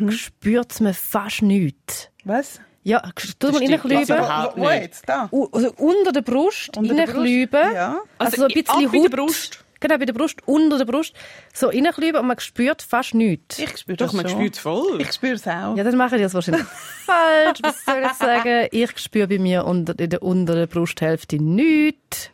[0.09, 2.09] spürt man fast nichts.
[2.23, 2.59] Was?
[2.83, 3.01] Ja,
[3.39, 3.97] tu mal reinklüben.
[3.97, 5.07] Also, überhaupt wo, jetzt?
[5.07, 5.27] Da?
[5.31, 7.73] U- also unter der Brust reinklüben.
[7.73, 7.97] Ja.
[8.17, 9.11] Also, so ein bisschen ab bei der Haut.
[9.11, 9.63] Brust.
[9.79, 11.13] Genau, bei der Brust, unter der Brust.
[11.53, 13.57] So reinklüben und man spürt fast nichts.
[13.59, 14.37] Ich spüre Doch, das man schon.
[14.39, 15.01] spürt es voll.
[15.01, 15.75] Ich spüre es auch.
[15.75, 16.63] Ja, dann mache ich das wahrscheinlich
[17.05, 17.59] falsch.
[17.63, 18.67] Was soll ich sagen?
[18.71, 22.29] Ich spüre bei mir unter, in der unteren Brusthälfte nichts.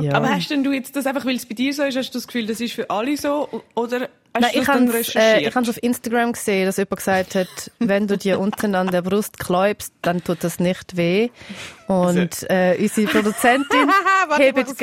[0.00, 0.14] Ja.
[0.14, 2.18] Aber hast denn du jetzt das einfach, weil es bei dir so ist, hast du
[2.18, 3.62] das Gefühl, das ist für alle so?
[3.74, 5.42] Oder Hast Nein, du ich das dann habe recherchiert?
[5.42, 8.86] äh, ich hab's auf Instagram gesehen, dass jemand gesagt hat, wenn du dir unten an
[8.86, 11.28] der Brust kläubst, dann tut das nicht weh.
[11.86, 13.90] Und äh, unsere Produzentin
[14.38, 14.78] hebt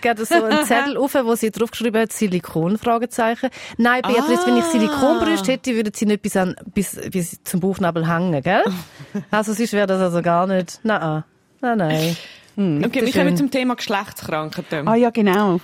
[0.00, 3.50] gerade so einen Zettel auf, wo sie draufgeschrieben hat, Silikon, Fragezeichen.
[3.76, 8.08] Nein, Beatrice, wenn ich Silikonbrüste hätte, würde sie nicht bis, an, bis, bis zum Bauchnabel
[8.08, 8.64] hängen, gell?
[9.30, 11.24] Also sonst wäre das also gar nicht, nein,
[11.60, 12.16] nein, nein.
[12.56, 14.86] Okay, wir kommen zum Thema Geschlechtskrankheiten.
[14.86, 15.60] Ah ja, genau.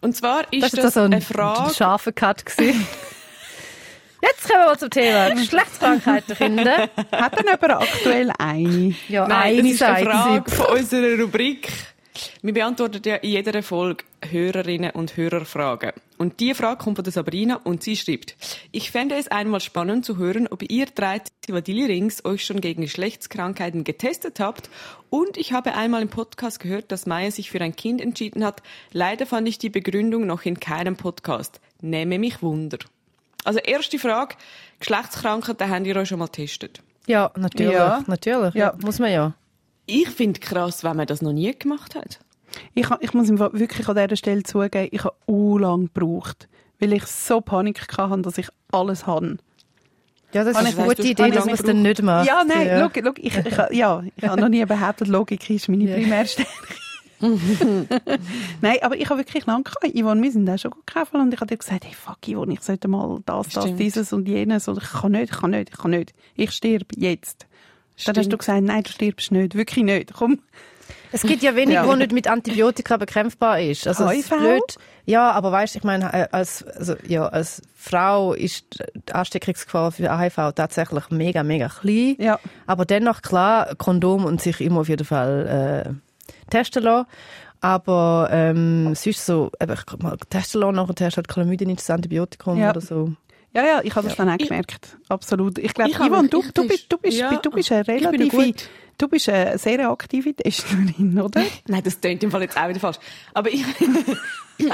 [0.00, 1.74] Und zwar ist Das das, ist das so ein eine Frage...
[1.74, 2.86] scharfer Cut gewesen.
[4.22, 6.88] Jetzt kommen wir zum Thema Geschlechtskrankheiten, Kinder.
[7.12, 8.94] Hat denn jemand aktuell eine?
[9.08, 10.56] Ja, Nein, das eine ist eine Frage sie.
[10.56, 11.68] von unserer Rubrik.
[12.42, 15.92] Wir beantworten ja in jeder Folge Hörerinnen und Hörerfragen.
[16.16, 18.36] Und die Frage kommt von der Sabrina und sie schreibt,
[18.72, 23.84] ich fände es einmal spannend zu hören, ob ihr drei Zivadili-Rings euch schon gegen Geschlechtskrankheiten
[23.84, 24.68] getestet habt.
[25.10, 28.62] Und ich habe einmal im Podcast gehört, dass Maya sich für ein Kind entschieden hat.
[28.92, 31.60] Leider fand ich die Begründung noch in keinem Podcast.
[31.80, 32.78] Nehme mich Wunder.
[33.44, 34.34] Also erste Frage,
[34.80, 36.82] Geschlechtskrankheiten habt ihr euch schon mal getestet?
[37.06, 37.72] Ja, natürlich.
[37.72, 38.04] Ja.
[38.06, 38.54] Natürlich.
[38.54, 38.76] Ja.
[38.82, 39.34] Muss man ja.
[39.86, 42.20] Ich finde krass, wenn man das noch nie gemacht hat.
[42.74, 46.48] Ich, ich muss ihm wirklich an dieser Stelle zugeben, ich habe u lang gebraucht,
[46.80, 49.38] weil ich so Panik hatte, dass ich alles habe.
[50.32, 52.02] Ja, das ist ich- eine weißt, gute du, Idee, dass ich man es dann nicht
[52.02, 52.26] macht.
[52.26, 52.90] Ja, nein, ja.
[52.94, 56.50] Schau, schau, ich, ich, ja, ich habe noch nie behauptet, Logik ist meine Primärstärke.
[58.60, 59.84] nein, aber ich habe wirklich lange gehabt.
[59.96, 62.52] Yvonne, wir sind auch schon gut gekauft und ich habe dir gesagt, hey, fuck Yvonne,
[62.54, 63.80] ich sollte mal das, das, Stimmt.
[63.80, 66.14] dieses und jenes und ich kann nicht, ich kann nicht, ich kann nicht.
[66.36, 67.46] Ich sterbe jetzt.
[68.04, 68.32] Dann hast Stimmt.
[68.34, 70.12] du gesagt, nein, du stirbst nicht, wirklich nicht.
[70.12, 70.38] Komm.
[71.12, 71.86] Es gibt ja wenig, Ja.
[71.86, 73.86] wo nicht mit Antibiotika bekämpfbar ist.
[73.86, 74.18] Also HIV?
[74.20, 74.62] ist blöd.
[75.06, 80.18] Ja, aber weißt, ich meine, äh, als, also, ja, als Frau ist die Ansteckungsgefahr für
[80.18, 82.16] HIV tatsächlich mega, mega klein.
[82.18, 82.38] Ja.
[82.66, 87.06] Aber dennoch klar, Kondom und sich immer auf jeden Fall äh, testen lassen.
[87.60, 91.88] Aber ähm, sonst so, eben, ich mal testen lassen, nachher hast du halt Chlamydien ins
[91.90, 92.70] Antibiotikum Ja.
[92.70, 93.12] oder so.
[93.54, 94.96] Ja, ja, ich habe das dann auch Ich- gemerkt.
[95.08, 95.58] Absolut.
[95.58, 98.54] Ich glaube, Ich habe Yvonne, du, du, bist, du, bist, ja, du bist eine relative,
[98.98, 101.42] du bist eine sehr aktive Testerin, oder?
[101.66, 102.98] Nein, das tönt im Fall jetzt auch wieder falsch.
[103.34, 103.64] Aber ich.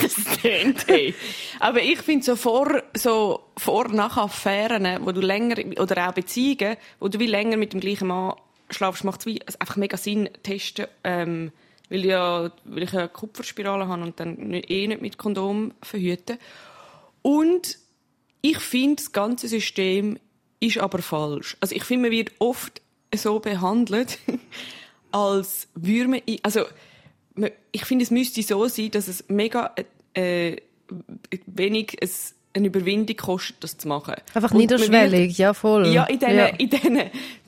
[0.00, 1.14] das tönt, hey.
[1.58, 6.76] Aber ich finde so vor, so vor nach Affären, wo du länger, oder auch Beziehungen,
[7.00, 8.34] wo du wie länger mit dem gleichen Mann
[8.70, 11.50] schlafst, macht es wie es einfach mega Sinn, testen, ähm,
[11.88, 16.38] weil, ja, weil ich eine Kupferspirale habe und dann eh nicht mit Kondom verhüten.
[17.22, 17.78] Und
[18.42, 20.18] ich finde, das ganze System
[20.60, 21.56] ist aber falsch.
[21.60, 22.80] Also ich finde, man wird oft
[23.14, 24.18] so behandelt,
[25.12, 26.20] als würde man...
[26.42, 26.64] Also
[27.72, 29.74] ich finde, es müsste so sein, dass es mega
[30.14, 30.56] äh,
[31.46, 34.14] wenig es eine Überwindung kostet, das zu machen.
[34.34, 35.86] Einfach man wird- niederschwellig, ja voll.
[35.92, 36.46] ja, in diesen, Ja.
[36.46, 37.00] in diesen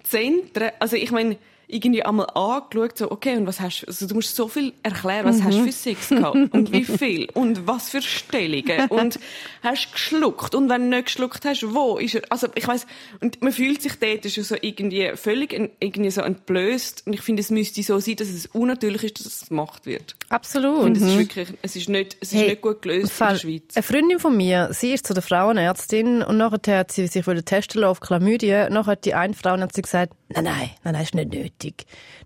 [0.05, 1.37] Zentren, also ich meine,
[1.73, 5.25] irgendwie einmal angeschaut, so, okay, und was hast du, also du musst so viel erklären,
[5.27, 9.19] was hast du für Sex gehabt und wie viel und was für Stellungen und
[9.63, 12.87] hast du geschluckt und wenn du nicht geschluckt hast, wo ist er, also ich weiß
[13.21, 17.23] und man fühlt sich dort schon so irgendwie völlig en- irgendwie so entblößt und ich
[17.23, 20.15] finde, es müsste so sein, dass es unnatürlich ist, dass es gemacht wird.
[20.29, 20.97] Absolut.
[20.97, 23.27] Ich finde, es ist wirklich, es ist nicht, es ist Hey, nicht gut gelöst in
[23.29, 23.63] der Schweiz.
[23.75, 27.81] Eine Freundin von mir, sie ist zu der Frauenärztin und nachher hat sie sich testen
[27.81, 28.73] lassen auf Chlamydien.
[28.73, 31.62] Nachher hat die eine Frauenärztin gesagt, nein, nein, nein, nein, ist nicht nötig.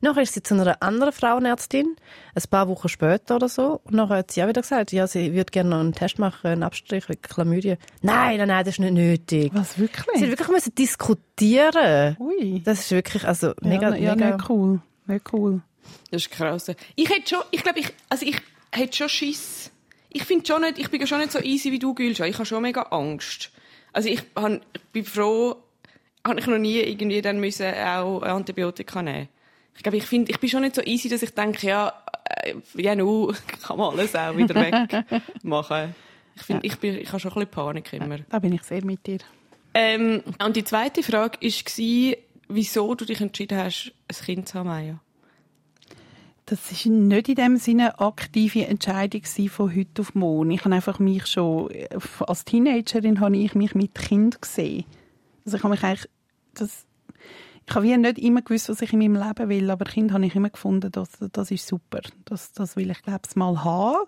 [0.01, 1.97] Nachher ist sie zu einer anderen Frauenärztin,
[2.35, 5.35] ein paar Wochen später oder so, und nachher hat sie auch wieder gesagt, ja, sie
[5.35, 7.79] würde gerne noch einen Test machen, einen Abstrich wegen Chlamydien.
[8.03, 9.53] Nein, nein, nein, das ist nicht nötig.
[9.55, 10.31] Was, Sie hat wirklich?
[10.31, 12.17] wirklich müssen diskutieren.
[12.19, 12.63] Ui.
[12.65, 14.37] Das ist wirklich, also, mega, ja, ja, mega.
[14.37, 14.81] nicht cool.
[15.07, 15.61] Nicht cool.
[16.11, 16.71] Das ist krass.
[16.95, 18.37] Ich hätte schon, ich glaube, ich, also ich
[18.73, 19.71] hätte schon Schiss.
[20.09, 22.25] Ich finde schon nicht, ich bin schon nicht so easy wie du, Gülscha.
[22.25, 23.51] Ich habe schon mega Angst.
[23.93, 25.57] Also ich, han, ich bin froh,
[26.27, 29.29] habe ich noch nie irgendwie dann müssen auch Antibiotika nehmen.
[29.77, 31.93] Ich glaube, ich finde, ich bin schon nicht so easy, dass ich denke, ja,
[32.43, 35.95] äh, ja, nu, kann man alles auch wieder wegmachen.
[36.35, 38.19] Ich finde, ich bin, ich habe schon ein bisschen Panik immer.
[38.29, 39.19] Da bin ich sehr mit dir.
[39.75, 42.17] Ähm, und die zweite Frage war,
[42.49, 45.01] wieso du dich entschieden hast, ein Kind zu haben, Maya?
[46.47, 50.53] Das ist nicht in dem Sinne eine aktive Entscheidung von heute auf morgen.
[50.53, 51.71] Ich habe einfach mich schon,
[52.21, 54.85] als Teenagerin habe ich mich mit Kind gesehen.
[55.45, 56.09] Also ich habe mich eigentlich,
[56.61, 56.87] das,
[57.69, 60.25] ich habe wie nicht immer gewusst, was ich in meinem Leben will, aber Kind habe
[60.27, 62.01] ich immer gefunden, das, das ist super.
[62.25, 64.07] Das, das will ich, glaube ich, mal haben.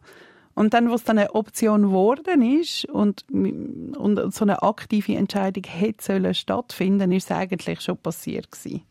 [0.54, 6.04] Und dann, was dann eine Option geworden ist und, und so eine aktive Entscheidung hätte
[6.04, 8.82] sollen stattfinden, ist es eigentlich schon passiert gewesen.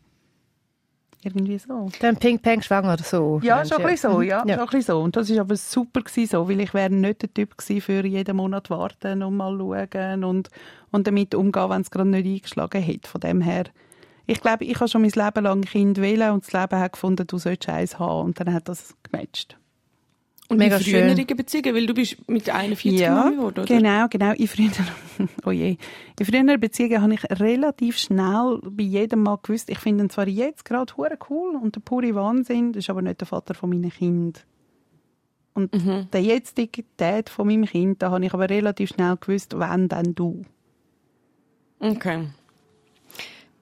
[1.22, 1.88] Irgendwie so.
[2.00, 3.40] Dann Ping Pang schwanger, so.
[3.42, 4.44] Ja, schon ein bisschen so, ja.
[4.46, 4.54] Ja.
[4.54, 5.00] Schon ein bisschen so.
[5.00, 8.06] Und das war aber super gewesen, so, weil ich wäre nicht der Typ gewesen, für
[8.06, 10.48] jeden Monat warten und mal schauen und,
[10.92, 13.08] und damit umgehen, wenn es gerade nicht eingeschlagen hätte.
[13.08, 13.64] Von dem her,
[14.26, 16.92] ich glaube, ich habe schon mein Leben lang ein Kind wählen und das Leben hat
[16.92, 19.58] gefunden, du sollst eins haben und dann hat das gematcht.
[20.50, 23.66] Und Mega in früheren Beziehungen, weil du bist mit 41 ja, Mami geworden, oder?
[23.66, 24.32] genau, genau.
[24.32, 24.86] In früheren,
[25.44, 25.76] oh je.
[26.18, 30.26] In früheren Beziehungen habe ich relativ schnell bei jedem Mal gewusst, ich finde ihn zwar
[30.26, 33.68] jetzt gerade hure cool und der pure Wahnsinn, das ist aber nicht der Vater von
[33.68, 34.46] meinen Kind.
[35.52, 36.06] Und Mhm.
[36.12, 40.14] der jetzige Dad von meinem Kind, da habe ich aber relativ schnell gewusst, wenn dann
[40.14, 40.44] du.
[41.80, 42.28] Okay.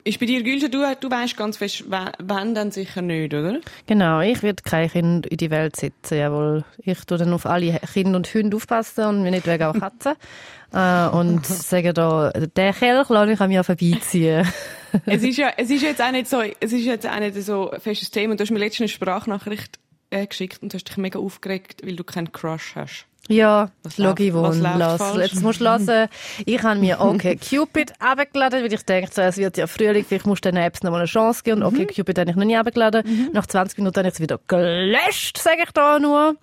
[0.06, 3.58] Ist bei dir, Gülscha, du, du weißt ganz fest, wenn dann sicher nicht, oder?
[3.88, 6.64] Genau, ich werde kein Kind in die Welt setzen, jawohl.
[6.78, 10.14] Ich tue dann auf alle Kinder und Hunde aufpassen und mir nicht wegen auch Katzen.
[10.72, 14.46] äh, und sage da, den Kelch lasse ich an mir vorbeiziehen.
[15.06, 17.72] es ist ja, es ist jetzt auch nicht so, es ist jetzt auch nicht so
[17.72, 18.36] ein festes Thema.
[18.36, 21.96] Du hast mir letztens eine Sprachnachricht äh, geschickt und du hast dich mega aufgeregt, weil
[21.96, 23.06] du keinen Crush hast.
[23.28, 25.16] Ja, Was Logi läuft- was wohnen läuft lass.
[25.32, 26.08] Jetzt musst du hören.
[26.44, 30.26] Ich habe mir okay Cupid abgeladen, weil ich denke, so, es wird ja Frühling, vielleicht
[30.26, 31.62] musst du den Apps noch mal eine Chance geben.
[31.62, 33.30] Und okay Cupid habe ich noch nie abgeladen.
[33.32, 36.36] Nach 20 Minuten habe ich es wieder gelöscht, sage ich da nur.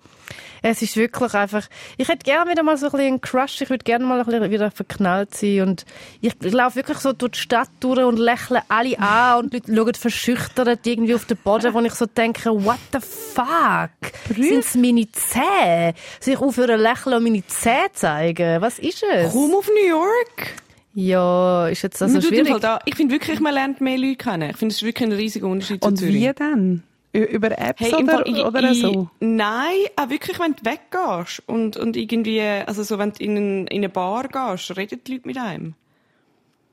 [0.62, 1.66] Es ist wirklich einfach,
[1.98, 4.24] ich hätte gerne wieder mal so ein bisschen einen Crush, ich würde gerne mal ein
[4.26, 5.84] bisschen wieder verknallt sein und
[6.20, 10.00] ich, laufe wirklich so durch die Stadt durch und lächle alle an und die Leute
[10.00, 13.90] schauen verschüchtert irgendwie auf den Boden, wo ich so denke, what the fuck?
[14.34, 15.94] Sind es meine Zähne?
[16.20, 18.60] Soll ich aufhören lächeln und meine Zähne zeigen?
[18.60, 19.32] Was ist es?
[19.32, 20.64] Komm auf New York!
[20.94, 22.56] Ja, ist jetzt also schwierig.
[22.60, 24.50] Da, ich finde wirklich, man lernt mehr Leute kennen.
[24.50, 26.14] Ich finde, es ist wirklich ein riesiger Unterschied zu Und Zürich.
[26.14, 26.84] wie denn?
[27.14, 29.08] Über Apps Hey, oder, Fall, ich, oder ich, so?
[29.20, 33.66] Nein, auch wirklich, wenn du weggehst und, und irgendwie, also so, wenn du in, ein-
[33.68, 35.74] in eine Bar gehst, reden die Leute mit einem.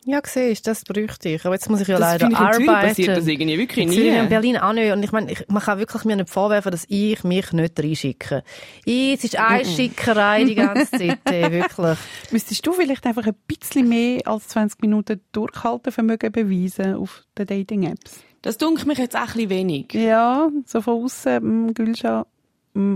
[0.03, 1.45] Ja, siehst das bräuchte ich.
[1.45, 2.87] Aber jetzt muss ich ja Das leider ich in Zürich arbeiten.
[2.87, 4.19] passiert das irgendwie wirklich in Zürich nie.
[4.19, 4.91] und Berlin auch nicht.
[4.91, 8.43] Und ich meine, ich, man kann wirklich mir nicht vorwerfen, dass ich mich nicht reinschicke.
[8.83, 11.99] Ich, es ist eine Schickerei die ganze Zeit, ey, wirklich.
[12.31, 18.21] Müsstest du vielleicht einfach ein bisschen mehr als 20 Minuten Durchhaltevermögen beweisen auf den Dating-Apps?
[18.41, 19.93] Das dunkelt mich jetzt auch ein bisschen wenig.
[19.93, 22.25] Ja, so von außen, mm, Gülscha,
[22.73, 22.95] mm,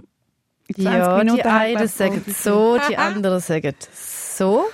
[0.67, 4.65] in 20 Ja, die Minuten hat, einen sagen so, die anderen sagen so.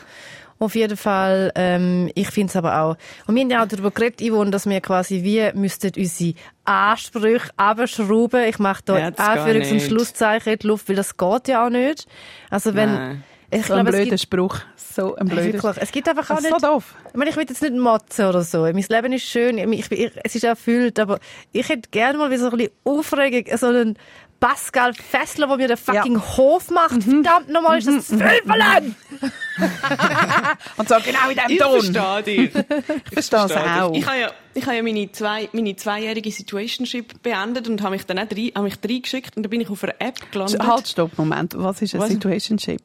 [0.59, 2.95] Auf jeden Fall, ähm, ich finde es aber auch.
[3.25, 7.49] Und wir haben ja auch darüber geredet, Yvonne, dass wir quasi wie müssten unsere Ansprüche
[7.57, 8.43] abschrauben.
[8.43, 9.79] Ich mache da Ja, Anführungs- und.
[9.79, 12.05] Schlusszeichen in die Luft, weil das geht ja auch nicht.
[12.51, 13.23] Also wenn, Nein.
[13.51, 14.57] Ich So ein glaube, es blöder gibt, Spruch.
[14.93, 16.95] So ein blöder wirklich, es gibt einfach auch ist so nicht, doof.
[17.09, 18.61] ich meine, ich will jetzt nicht motzen oder so.
[18.61, 21.19] Mein Leben ist schön, ich, ich, ich, es ist erfüllt, aber
[21.51, 23.97] ich hätte gerne mal wieder so ein bisschen Aufregung, so einen
[24.39, 27.05] Pascal Fessler, der mir den fucking Hof macht.
[27.05, 27.23] Mhm.
[27.23, 28.95] Verdammt nochmal, ist das Zwölferlein!
[30.77, 31.93] Und so genau in Ich diesem Ton.
[31.93, 32.51] verstehe dich.
[33.11, 33.93] Ich verstehe es auch.
[33.93, 38.05] Ich habe ja, ich habe ja meine, zwei, meine zweijährige Situationship beendet und habe mich
[38.07, 40.65] dann auch drei, habe mich reingeschickt und dann bin ich auf einer App gelandet.
[40.65, 41.53] Halt, stopp, Moment.
[41.57, 42.09] Was ist ein Was?
[42.09, 42.81] Situationship?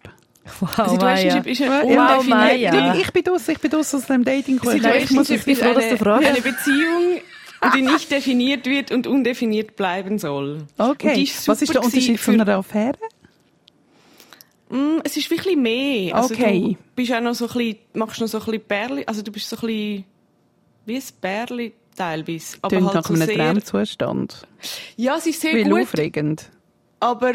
[0.60, 2.94] Wow, Situationship ist eine Wow, undefinierte- Maya.
[2.96, 4.96] Ich bin aus, ich bin aus aus dem dating -Kurs.
[5.02, 6.28] Ich muss- bin froh, dass du eine, fragst.
[6.28, 7.20] eine Beziehung,
[7.74, 10.64] die nicht definiert wird und undefiniert bleiben soll.
[10.78, 11.22] Okay.
[11.22, 12.96] ist Was ist der Unterschied von einer Affäre?
[14.68, 16.14] Mm, es ist wirklich mehr.
[16.16, 16.76] Also Okay.
[16.78, 19.30] Du bist auch noch so ein bisschen, machst noch so ein bisschen Bärli, also du
[19.32, 20.04] bist so ein bisschen
[20.86, 22.56] wie ein Bärli teilweise.
[22.62, 24.46] Aber Tönt halt nach so einem sehr, Traumzustand.
[24.96, 26.50] Ja, es ist sehr Viel gut, aufregend.
[27.00, 27.34] aber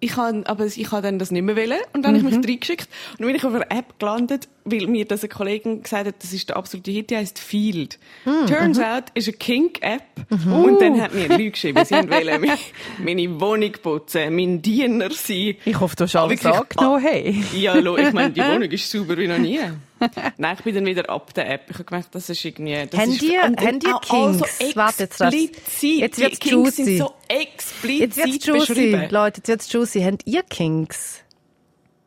[0.00, 2.40] ich habe aber ich habe dann das nicht mehr wollen und dann habe ich Mhm.
[2.40, 5.82] mich reingeschickt und dann bin ich auf einer App gelandet, weil mir das eine Kollegin
[5.82, 7.98] gesagt hat, das ist der absolute Hit, die heißt Field.
[8.24, 8.46] Mhm.
[8.46, 12.08] Turns out, ist eine Kink-App und dann hat mir Leute geschrieben, sie wollen
[12.40, 12.58] meine,
[12.98, 15.56] meine Wohnung putzen, mein Diener sein.
[15.64, 17.00] Ich hoffe, du hast alles Wirklich, angenommen.
[17.02, 17.44] Hey.
[17.56, 19.60] Ja, hallo, ich meine, die Wohnung ist sauber wie noch nie.
[20.38, 21.62] Nein, ich bin dann wieder ab der App.
[21.68, 22.86] Ich habe gemerkt, das ist irgendwie...
[22.90, 24.76] Das Haben ist, die- und- haben die auch alle Kinks?
[24.76, 25.98] Warte, jetzt explizit.
[26.00, 26.98] jetzt Die wird's Kinks sind juicy.
[26.98, 29.06] so explizit Jetzt wird's juicy.
[29.10, 30.00] Leute, jetzt wird's juicy.
[30.02, 31.20] Habt ihr Kinks?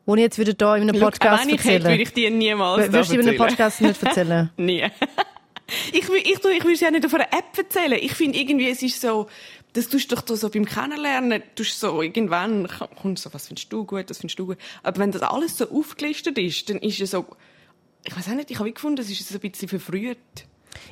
[0.06, 2.12] Wo ich jetzt wieder da in einem Schau, Podcast auch wenn ich hätte, würde ich
[2.12, 3.48] die niemals Würdest du in einem erzählen.
[3.48, 4.50] Podcast nicht erzählen?
[4.58, 4.84] Nie.
[5.92, 7.98] Ich, will- ich, ich will es ja nicht auf einer App erzählen.
[8.00, 9.28] Ich finde irgendwie, es ist so,
[9.72, 12.68] das tust du doch so beim Kennenlernen, tust so irgendwann,
[13.00, 14.58] kommt so, was findest du gut, das findest du gut.
[14.82, 17.24] Aber wenn das alles so aufgelistet ist, dann ist es so,
[18.04, 20.18] ich weiß auch nicht, ich habe gefunden, es ist so ein bisschen verfrüht.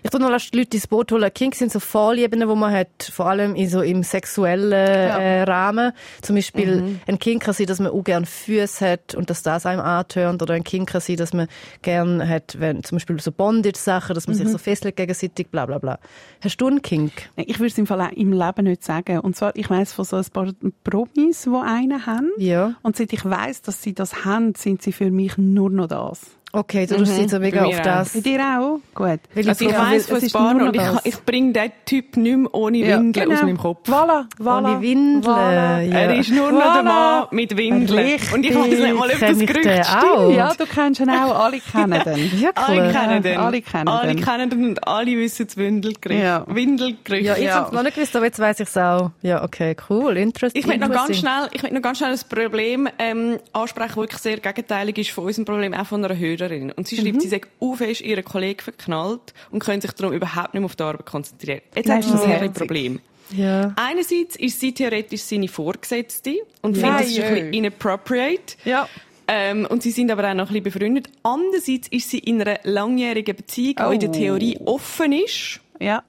[0.05, 1.29] Ich tu noch die Leute ins Boot holen.
[1.35, 5.93] Kinks sind so Vorlieben, die man hat, vor allem in so im sexuellen äh, Rahmen.
[6.23, 7.01] Zum Beispiel Mhm.
[7.09, 10.41] ein Kink kann sein, dass man auch gerne Füße hat und dass das einem antörnt.
[10.41, 11.49] Oder ein Kink kann sein, dass man
[11.83, 14.43] gerne hat, wenn zum Beispiel so Bondage-Sachen, dass man Mhm.
[14.43, 15.99] sich so fesselt gegenseitig, bla bla bla.
[16.41, 17.13] Hast du einen Kink?
[17.37, 19.19] Ich würde es im Fall im Leben nicht sagen.
[19.19, 20.49] Und zwar, ich weiss von so ein paar
[20.85, 22.31] Promis, die einen haben.
[22.39, 22.75] Ja.
[22.83, 26.21] Und seit ich weiss, dass sie das haben, sind sie für mich nur noch das.
[26.55, 28.13] Okay, du tust jetzt so mega auf das.
[28.13, 28.81] Bei dir auch?
[28.95, 29.21] Gut.
[29.35, 32.55] Weil Also ich weiss es von nur und ich, ich bringe den Typ nicht mehr
[32.55, 33.47] ohne Ja, Windeln aus genau.
[33.47, 33.89] meinem Kopf.
[33.89, 34.59] Voilà, voilà.
[34.75, 35.23] Ohne Windeln.
[35.25, 35.81] Voilà.
[35.81, 35.99] Ja.
[35.99, 36.85] Er ist nur noch der Voilà.
[36.85, 37.99] Mann mit Windeln.
[37.99, 38.35] Richtig.
[38.35, 40.05] Und ich weiß nicht mal, ob das Gerücht stimmt.
[40.05, 40.31] auch?
[40.31, 41.41] Ja, du kennst ihn auch.
[41.45, 42.33] Alle kennen den.
[42.41, 42.53] Wirklich?
[42.57, 43.39] Alle kennen den.
[43.39, 44.23] alle kennen alle den.
[44.25, 46.21] kennen den und alle wissen das Windelgerücht.
[46.23, 46.45] Ja.
[46.47, 47.25] Windelgerücht.
[47.25, 47.55] Ja, ich Ja.
[47.55, 49.11] habe es noch nicht gewusst, aber jetzt weiss ich es auch.
[49.23, 50.61] Ja, okay, cool, interesting.
[50.61, 53.97] Ich möchte noch ganz schnell, ich möchte noch ganz schnell ein Problem ähm, ansprechen, das
[53.97, 56.42] wirklich sehr gegenteilig ist von unserem Problem, auch von einer Hörerin.
[56.77, 57.21] Und sie schreibt, Mhm.
[57.21, 60.77] sie sei u fest ihren Kollegen verknallt und können sich darum überhaupt nicht mehr auf
[60.77, 61.61] die Arbeit konzentrieren.
[61.75, 62.53] Jetzt hast du ist das ein.
[62.53, 63.01] Problem.
[63.37, 63.73] Ja.
[63.77, 66.99] Einerseits ist sie theoretisch seine Vorgesetzte und Ja.
[66.99, 68.57] findet, ist ein bisschen inappropriate.
[68.65, 68.89] Ja.
[69.29, 71.09] Ähm, und sie sind aber auch noch ein bisschen befreundet.
[71.23, 74.13] Andererseits ist sie in einer langjährigen Beziehung, die in der Oh.
[74.13, 75.61] Theorie offen ist.
[75.81, 76.03] Ja.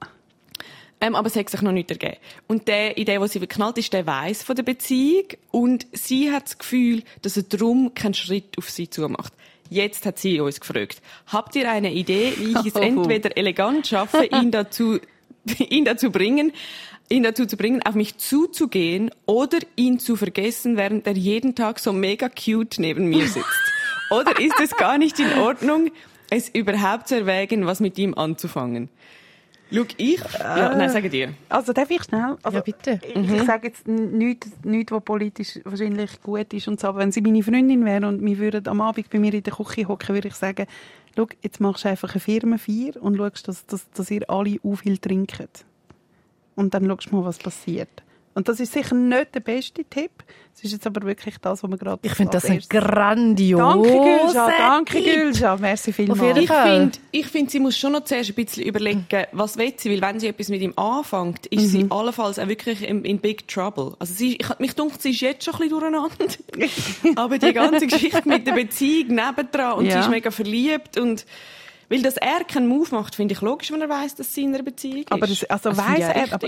[1.00, 2.16] Ähm, aber es hat sich noch nicht ergeben.
[2.48, 5.26] Und der, in der, wo sie verknallt ist, der weiss von der Beziehung.
[5.52, 9.34] Und sie hat das Gefühl, dass er drum keinen Schritt auf sie zumacht.
[9.74, 12.80] Jetzt hat sie uns gefragt, habt ihr eine Idee, wie ich es Oh.
[12.80, 15.00] entweder elegant schaffe, ihn dazu,
[15.58, 16.52] ihn dazu bringen,
[17.10, 21.80] ihn dazu zu bringen, auf mich zuzugehen oder ihn zu vergessen, während er jeden Tag
[21.80, 23.48] so mega cute neben mir sitzt?
[24.12, 25.90] Oder ist es gar nicht in Ordnung,
[26.30, 28.90] es überhaupt zu erwägen, was mit ihm anzufangen?
[29.74, 31.34] Schau, ich, ja, nein, sage dir.
[31.50, 32.38] Also darf ich schnell?
[32.44, 33.00] Also, Ja, bitte.
[33.04, 37.12] Ich, ich sage jetzt nichts, nichts, was politisch wahrscheinlich gut ist und so, aber wenn
[37.12, 40.14] sie meine Freundin wäre und wir würden am Abend bei mir in der Küche hocken,
[40.14, 40.68] würde ich sagen,
[41.16, 44.76] schau, jetzt machst du einfach eine Firmenfeier und schaust, dass, dass, dass ihr alle auch
[44.76, 45.66] viel trinkt.
[46.56, 48.04] Und dann schaust du mal, was passiert.
[48.36, 50.12] Und das ist sicher nicht der beste Tipp.
[50.56, 53.92] Es ist jetzt aber wirklich das, was wir gerade Ich finde das ein grandioser Danke,
[53.92, 55.02] Gülscha, danke.
[55.02, 55.58] Gülscha.
[55.58, 56.38] Merci vielmals.
[56.38, 59.92] Ich finde, ich find, sie muss schon noch zuerst ein bisschen überlegen, was will sie,
[59.92, 61.68] weil wenn sie etwas mit ihm anfängt, ist Mhm.
[61.68, 63.96] sie allenfalls auch wirklich in, in big trouble.
[64.00, 66.26] Also sie, ich, mich dunkt, sie ist jetzt schon ein bisschen durcheinander.
[67.16, 70.02] Aber die ganze Geschichte mit der Beziehung nebendran und sie Ja.
[70.02, 71.26] ist mega verliebt und
[71.94, 74.56] weil dass er keinen Move macht, finde ich logisch, wenn er weiß, dass sie in
[74.56, 75.12] einer Beziehung ist.
[75.12, 76.48] Aber das, also Das weiss finde ich auch er, aber,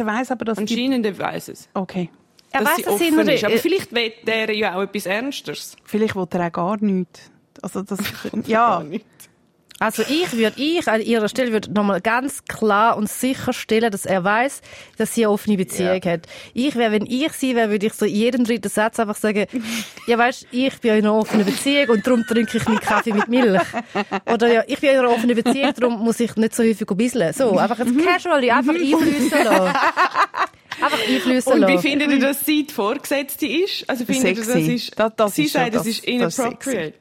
[0.00, 0.62] er weiss aber, dass die...
[0.62, 1.68] Anscheinend er weiss es.
[1.72, 2.10] Okay.
[2.50, 3.44] Er dass weiss, sie dass sie offen ist.
[3.44, 5.76] Aber vielleicht will der ja auch etwas Ernstes.
[5.84, 7.30] Vielleicht will er auch gar nichts.
[7.62, 8.00] Also das,
[8.46, 8.82] ja,
[9.78, 14.22] Also ich würde, ich an ihrer Stelle würde nochmal ganz klar und sicherstellen, dass er
[14.22, 14.60] weiß,
[14.96, 16.26] dass sie eine offene Beziehung hat.
[16.54, 19.46] Ich wäre, wenn ich sie wäre, würde ich so in jedem dritten Satz einfach sagen,
[20.06, 23.26] ja weißt, ich bin in einer offenen Beziehung und darum trinke ich meinen Kaffee mit
[23.26, 23.60] Milch.
[24.32, 27.32] Oder ja, ich bin in einer offenen Beziehung, darum muss ich nicht so häufig bisseln.
[27.32, 27.98] So, einfach Mhm.
[27.98, 29.76] ein casually, einfach einflüssen lassen.
[30.80, 31.82] Einfach einflüssen Und wie lassen.
[31.82, 33.88] findet ihr, dass sie die Vorgesetzte ist?
[33.88, 36.94] Also findet ihr, das ist, Das- das sie ist sagt, ja- das, das ist inappropriate.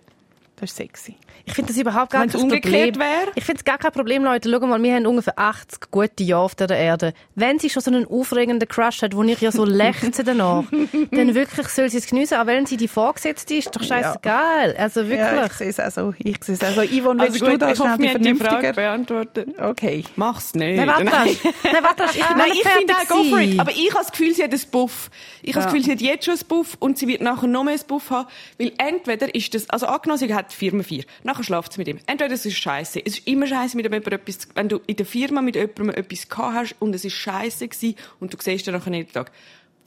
[0.58, 1.16] das ist sexy.
[1.46, 3.00] Ich finde das überhaupt gar Wenn's kein umgekehrt Problem.
[3.00, 3.32] wäre?
[3.36, 4.50] Ich finde es gar kein Problem, Leute.
[4.52, 7.14] Schau mal, wir haben ungefähr 80 gute Jahre auf dieser Erde.
[7.36, 10.64] Wenn sie schon so einen aufregenden Crush hat, wo ich ja so lechze danach,
[11.12, 12.36] dann wirklich soll sie es geniessen.
[12.36, 14.76] Aber wenn sie die Vorgesetzte ist, doch scheißegal.
[14.78, 15.46] Also Ja, wirklich.
[15.52, 16.14] ich sehe es auch so.
[16.20, 16.82] Ich sehe es auch so.
[16.82, 18.74] Yvonne, Also willst gut, du da ich hoffe, schnell mir die Frage vernünftiger...
[18.74, 19.50] beantwortet.
[19.60, 20.04] Okay.
[20.16, 20.78] Mach's nicht.
[20.78, 21.38] Nein, warte, Nein.
[21.64, 23.60] Nein, warte, ich Nein, ich nicht finde auch go for it.
[23.60, 25.10] Aber ich habe das Gefühl, sie hat einen Buff.
[25.42, 25.78] Ich habe das Ja.
[25.80, 28.10] Gefühl, sie hat jetzt schon einen Buff und sie wird nachher noch mehr einen Buff
[28.12, 28.28] haben.
[28.60, 31.04] Weil entweder ist das, also angenommen, sie hat Firmenfeier.
[31.32, 32.00] Nachher schläft sie mit ihm.
[32.08, 33.00] Entweder es ist scheiße.
[33.06, 36.28] Es ist immer scheiße, mit jemandem etwas, wenn du in der Firma mit jemandem etwas
[36.28, 39.32] gehabt hast und es ist scheiße gewesen und du siehst dann nachher jeden Tag.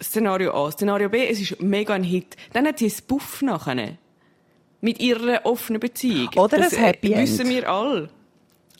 [0.03, 0.70] Szenario A.
[0.72, 2.34] Szenario B, es ist mega ein Hit.
[2.55, 3.99] Dann hat sie einen Buff nachher.
[4.80, 6.30] Mit ihrer offenen Beziehung.
[6.36, 7.51] Oder das ein Happy äh, wissen End.
[7.51, 8.09] wir alle.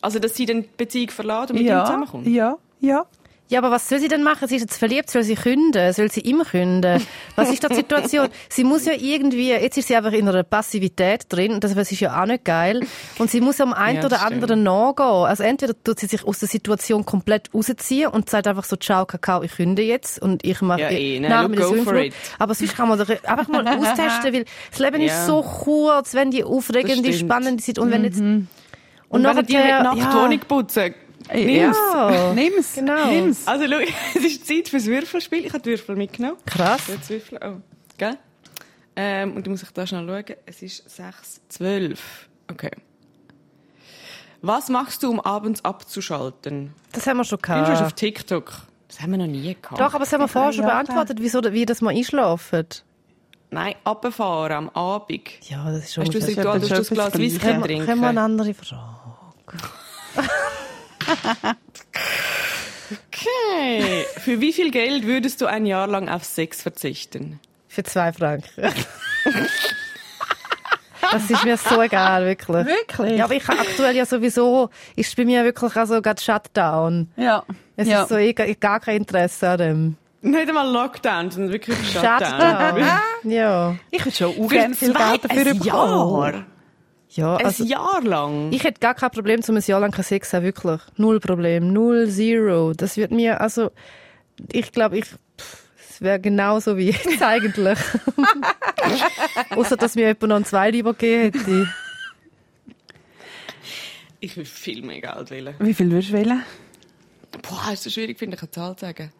[0.01, 2.27] Also, dass sie dann die Beziehung verlassen und mit ihm Ja, zusammenkommt.
[2.27, 3.05] ja, ja.
[3.47, 4.47] Ja, aber was soll sie denn machen?
[4.47, 5.93] Sie ist jetzt verliebt, soll sie künden?
[5.93, 6.99] Soll sie immer künden?
[7.35, 8.27] Was ist da die Situation?
[8.49, 11.99] Sie muss ja irgendwie, jetzt ist sie einfach in einer Passivität drin, und das ist
[11.99, 12.79] ja auch nicht geil.
[13.19, 14.31] Und sie muss am einen Ja, oder stimmt.
[14.33, 15.05] anderen nachgehen.
[15.25, 19.05] Also entweder tut sie sich aus der Situation komplett rausziehen und sagt einfach so, ciao,
[19.05, 22.15] Kakao, ich künde jetzt und ich mache, Ja, eh, nein, mir den go for it.
[22.39, 25.05] Aber sonst kann man doch einfach mal austesten, weil das Leben Ja.
[25.07, 28.47] ist so kurz, wenn die aufregende, spannende sind und wenn jetzt, Und,
[29.09, 30.09] und wenn er nachher- Nacht ja.
[30.09, 30.95] die Wohnung putzen
[31.33, 31.77] nimm's.
[31.77, 32.33] Ja.
[32.33, 32.73] Nimm's.
[32.75, 33.07] Genau.
[33.11, 33.47] Nimm's.
[33.47, 33.79] Also schau,
[34.15, 35.45] es ist Zeit fürs Würfelspiel.
[35.45, 36.37] Ich habe die Würfel mitgenommen.
[36.45, 36.87] Krass.
[36.87, 37.61] Jetzt Würfel, oh,
[37.97, 38.17] gell?
[38.95, 40.37] Ähm, und du musst ich da schnell schauen.
[40.45, 42.29] Es ist 6, 12.
[42.51, 42.71] Okay.
[44.41, 46.73] Was machst du, um abends abzuschalten?
[46.91, 47.95] Das haben wir schon Ich bin schon auf gehabt.
[47.97, 48.53] TikTok.
[48.87, 49.79] Das haben wir noch nie gehabt.
[49.81, 52.67] Doch, aber das haben wir vorher schon beantwortet, wieso, wie das mal einschlafen.
[53.49, 55.29] Nein, runterfahren am Abend.
[55.49, 57.85] Ja, das ist schon Hast du das Ritual, ja du schon Glas Whisky Gleiches.
[57.85, 59.57] können, wir- eine andere Frage?
[63.09, 64.05] Okay.
[64.19, 67.39] Für wie viel Geld würdest du ein Jahr lang auf Sex verzichten?
[67.67, 68.49] Für zwei Franken.
[71.11, 72.65] das ist mir so egal, wirklich.
[72.65, 73.17] Wirklich?
[73.17, 77.09] Ja, aber ich habe aktuell ja sowieso, ist bei mir wirklich also gerade Shutdown.
[77.17, 77.43] Ja.
[77.75, 78.03] Es ja.
[78.03, 79.97] ist so eh gar gar kein Interesse an dem.
[80.21, 82.19] Nicht einmal Lockdown, sondern wirklich Shutdown.
[82.19, 82.87] Shutdown.
[83.31, 83.75] ja.
[83.91, 86.33] ich würde schon auch gerne viel Geld dafür ein bekommen.
[86.33, 86.45] Jahr?
[87.15, 88.51] Ja, Ein also, Jahr lang?
[88.51, 90.81] ich hätte gar kein Problem, um ein Jahr lang keinen Sex zu haben, wirklich.
[90.97, 91.71] Null Problem.
[91.71, 92.73] Null, zero.
[92.73, 93.71] Das wird mir, also,
[94.51, 95.05] ich glaube, ich,
[95.89, 97.79] es wäre genauso wie jetzt eigentlich.
[99.51, 101.69] Außer, dass mir jemand noch einen Zweitliber gegeben hätte.
[104.19, 105.55] Ich will viel mehr Geld wählen.
[105.59, 106.43] Wie viel würdest du wählen?
[107.43, 109.11] Boah, ist so schwierig, finde ich, eine Zahl zu sagen.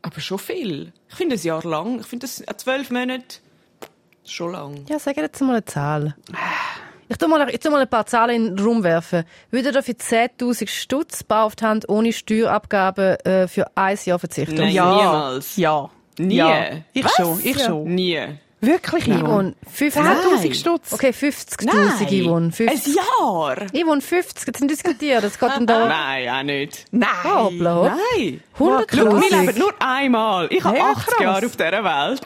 [0.00, 0.92] Aber schon viel.
[1.08, 2.00] Ich finde ein Jahr lang.
[2.00, 3.38] Ich finde das an zwölf Monate
[4.24, 4.84] schon lang.
[4.88, 6.16] Ja, sag jetzt mal eine Zahl.
[7.12, 9.24] Ich tu mal, ich tu mal ein paar Zahlen in den Raum werfen.
[9.50, 14.18] Würde ihr für 10.000 Stutz bar auf die Hand ohne Steuerabgabe äh, für ein Jahr
[14.18, 14.54] verzichten?
[14.54, 14.96] Nein, ja.
[14.96, 15.56] niemals.
[15.58, 15.90] Ja.
[16.18, 16.36] Nie.
[16.36, 16.64] Ja.
[16.94, 17.14] Ich Was?
[17.14, 17.84] schon, ich schon.
[17.94, 18.18] Nie.
[18.62, 19.18] Wirklich, Yvonne?
[19.20, 20.02] Yvonne, 50.
[20.02, 20.92] 10'000 Stutz?
[20.94, 22.50] Okay, 50.000 Yvonne.
[22.50, 22.68] 50.
[22.70, 23.56] Ein Jahr?
[23.74, 24.46] Yvonne, 50.
[24.46, 25.24] Jetzt diskutiert.
[25.24, 26.86] Es geht um da Nein, auch nicht.
[26.92, 27.08] Nein.
[27.26, 27.92] Oh, hoppla, hopp.
[28.16, 28.42] Nein.
[28.56, 29.40] Schau, wir 100.000.
[29.40, 30.46] leben nur einmal.
[30.50, 31.22] Ich habe Ja, 80 krass.
[31.22, 32.22] Jahre auf dieser Welt.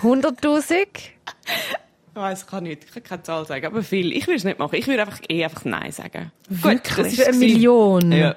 [0.00, 0.86] 100.000.
[2.18, 2.84] Ich weiss, ich kann nicht.
[2.84, 4.12] Ich kann keine Zahl sagen, aber viel.
[4.12, 4.74] Ich würde es nicht machen.
[4.74, 6.32] Ich würde einfach eh einfach Nein sagen.
[6.48, 6.96] Wirklich?
[6.96, 7.38] Gut, das Für ist eine.
[7.38, 8.10] Million.
[8.10, 8.34] Ja.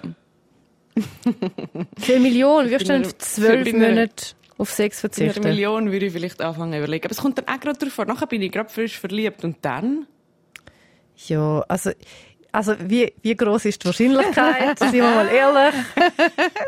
[1.98, 2.70] Für eine Million.
[2.70, 5.50] Wirst du dann für zwölf Monate auf Sex Bei einer verzichten?
[5.50, 7.06] Million würde ich vielleicht anfangen zu überlegen.
[7.06, 8.08] Aber es kommt dann auch gerade drauf an.
[8.08, 10.06] Nachher bin ich gerade frisch verliebt und dann?
[11.26, 11.90] Ja, also,
[12.52, 15.74] also wie, wie groß ist die Wahrscheinlichkeit, sind wir mal ehrlich,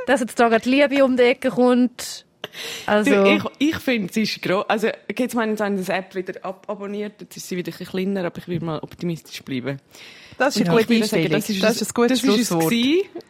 [0.08, 2.26] dass jetzt da gerade Liebe um die Ecke kommt?
[2.86, 4.66] Also, ich ich finde, sie ist groß.
[4.68, 7.22] Also, jetzt meine ich, jetzt habe ich das App wieder ab abonniert.
[7.22, 9.80] Jetzt ist sie wieder ein bisschen kleiner, aber ich will mal optimistisch bleiben.
[10.38, 11.32] Das ist eine ich gute Einstellung.
[11.32, 12.72] das ist, Das ist ein gutes Schlusswort.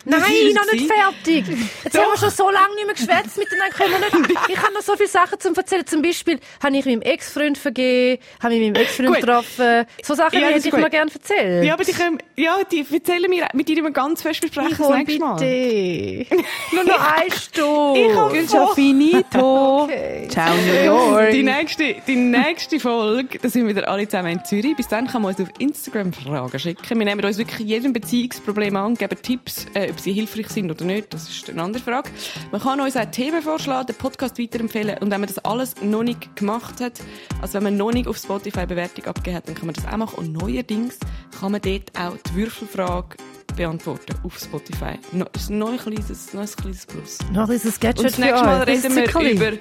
[0.06, 0.22] Nein,
[0.54, 1.46] noch nicht fertig.
[1.84, 3.76] Jetzt haben wir schon so lange nicht mehr geschwätzt miteinander.
[3.76, 4.40] Können wir nicht.
[4.54, 5.86] Ich habe noch so viele Sachen zu erzählen.
[5.86, 9.86] Zum Beispiel habe ich meinem Ex-Freund vergeben, habe ich meinem Ex-Freund getroffen.
[10.04, 11.66] So Sachen Ja, hätte ich noch gerne erzählt.
[11.66, 14.90] Ja, aber die, können, ja, die erzählen mir mit dir immer ganz fest besprechen das
[14.90, 15.36] nächste Mal.
[15.36, 16.36] bitte.
[16.74, 18.30] Nur noch eine Stunde.
[18.32, 19.84] Gülscha finito.
[19.84, 20.28] Okay.
[20.30, 21.32] Ciao New York.
[21.32, 24.76] Die nächste, die nächste Folge, da sind wir wieder alle zusammen in Zürich.
[24.76, 26.93] Bis dann kann man uns auf Instagram Fragen schicken.
[27.00, 30.86] Wir nehmen uns wirklich jedem Beziehungsproblem an, geben Tipps, äh, ob sie hilfreich sind oder
[30.86, 31.14] nicht.
[31.14, 32.10] Das ist eine andere Frage.
[32.52, 34.98] Man kann uns auch Themen vorschlagen, den Podcast weiterempfehlen.
[35.00, 37.00] Und wenn man das alles noch nicht gemacht hat,
[37.42, 39.98] also wenn man noch nicht auf Spotify Bewertung abgegeben hat, dann kann man das auch
[39.98, 40.18] machen.
[40.18, 40.98] Und neuerdings
[41.40, 43.18] kann man dort auch die Würfelfrage
[43.56, 45.00] beantworten auf Spotify.
[45.12, 47.18] No, das ist ein neues kleines, neues kleines Plus.
[47.32, 49.58] Noch dieses Gadget Und das nächste Mal reden wir über.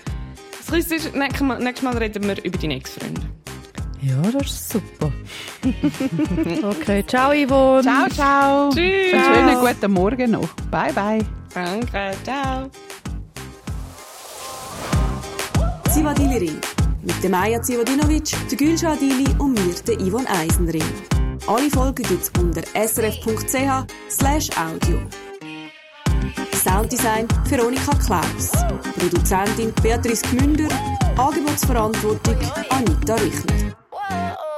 [0.58, 0.70] Das
[1.42, 3.20] Mal, reden wir über deinen Ex-Freund.
[4.02, 5.12] Ja, das ist super.
[6.68, 7.82] okay, ciao Yvonne.
[7.82, 8.70] Ciao, ciao.
[8.70, 9.14] Tschüss.
[9.14, 10.48] Einen schönen guten Morgen noch.
[10.72, 11.24] Bye, bye.
[11.54, 12.68] Danke, ciao.
[15.90, 16.60] Zivadili Ring.
[17.02, 20.82] Mit der Maja Zivadinovic, der Gülşah Adili und mir, der Yvonne Eisenring.
[21.46, 24.98] Alle Folgen gibt's unter srf.ch slash audio.
[26.64, 28.50] Sounddesign Veronika Klaus.
[28.98, 30.68] Produzentin Beatrice Gmünder.
[31.16, 32.36] Angebotsverantwortung
[32.70, 33.81] Anita Richner.
[34.08, 34.51] whoa.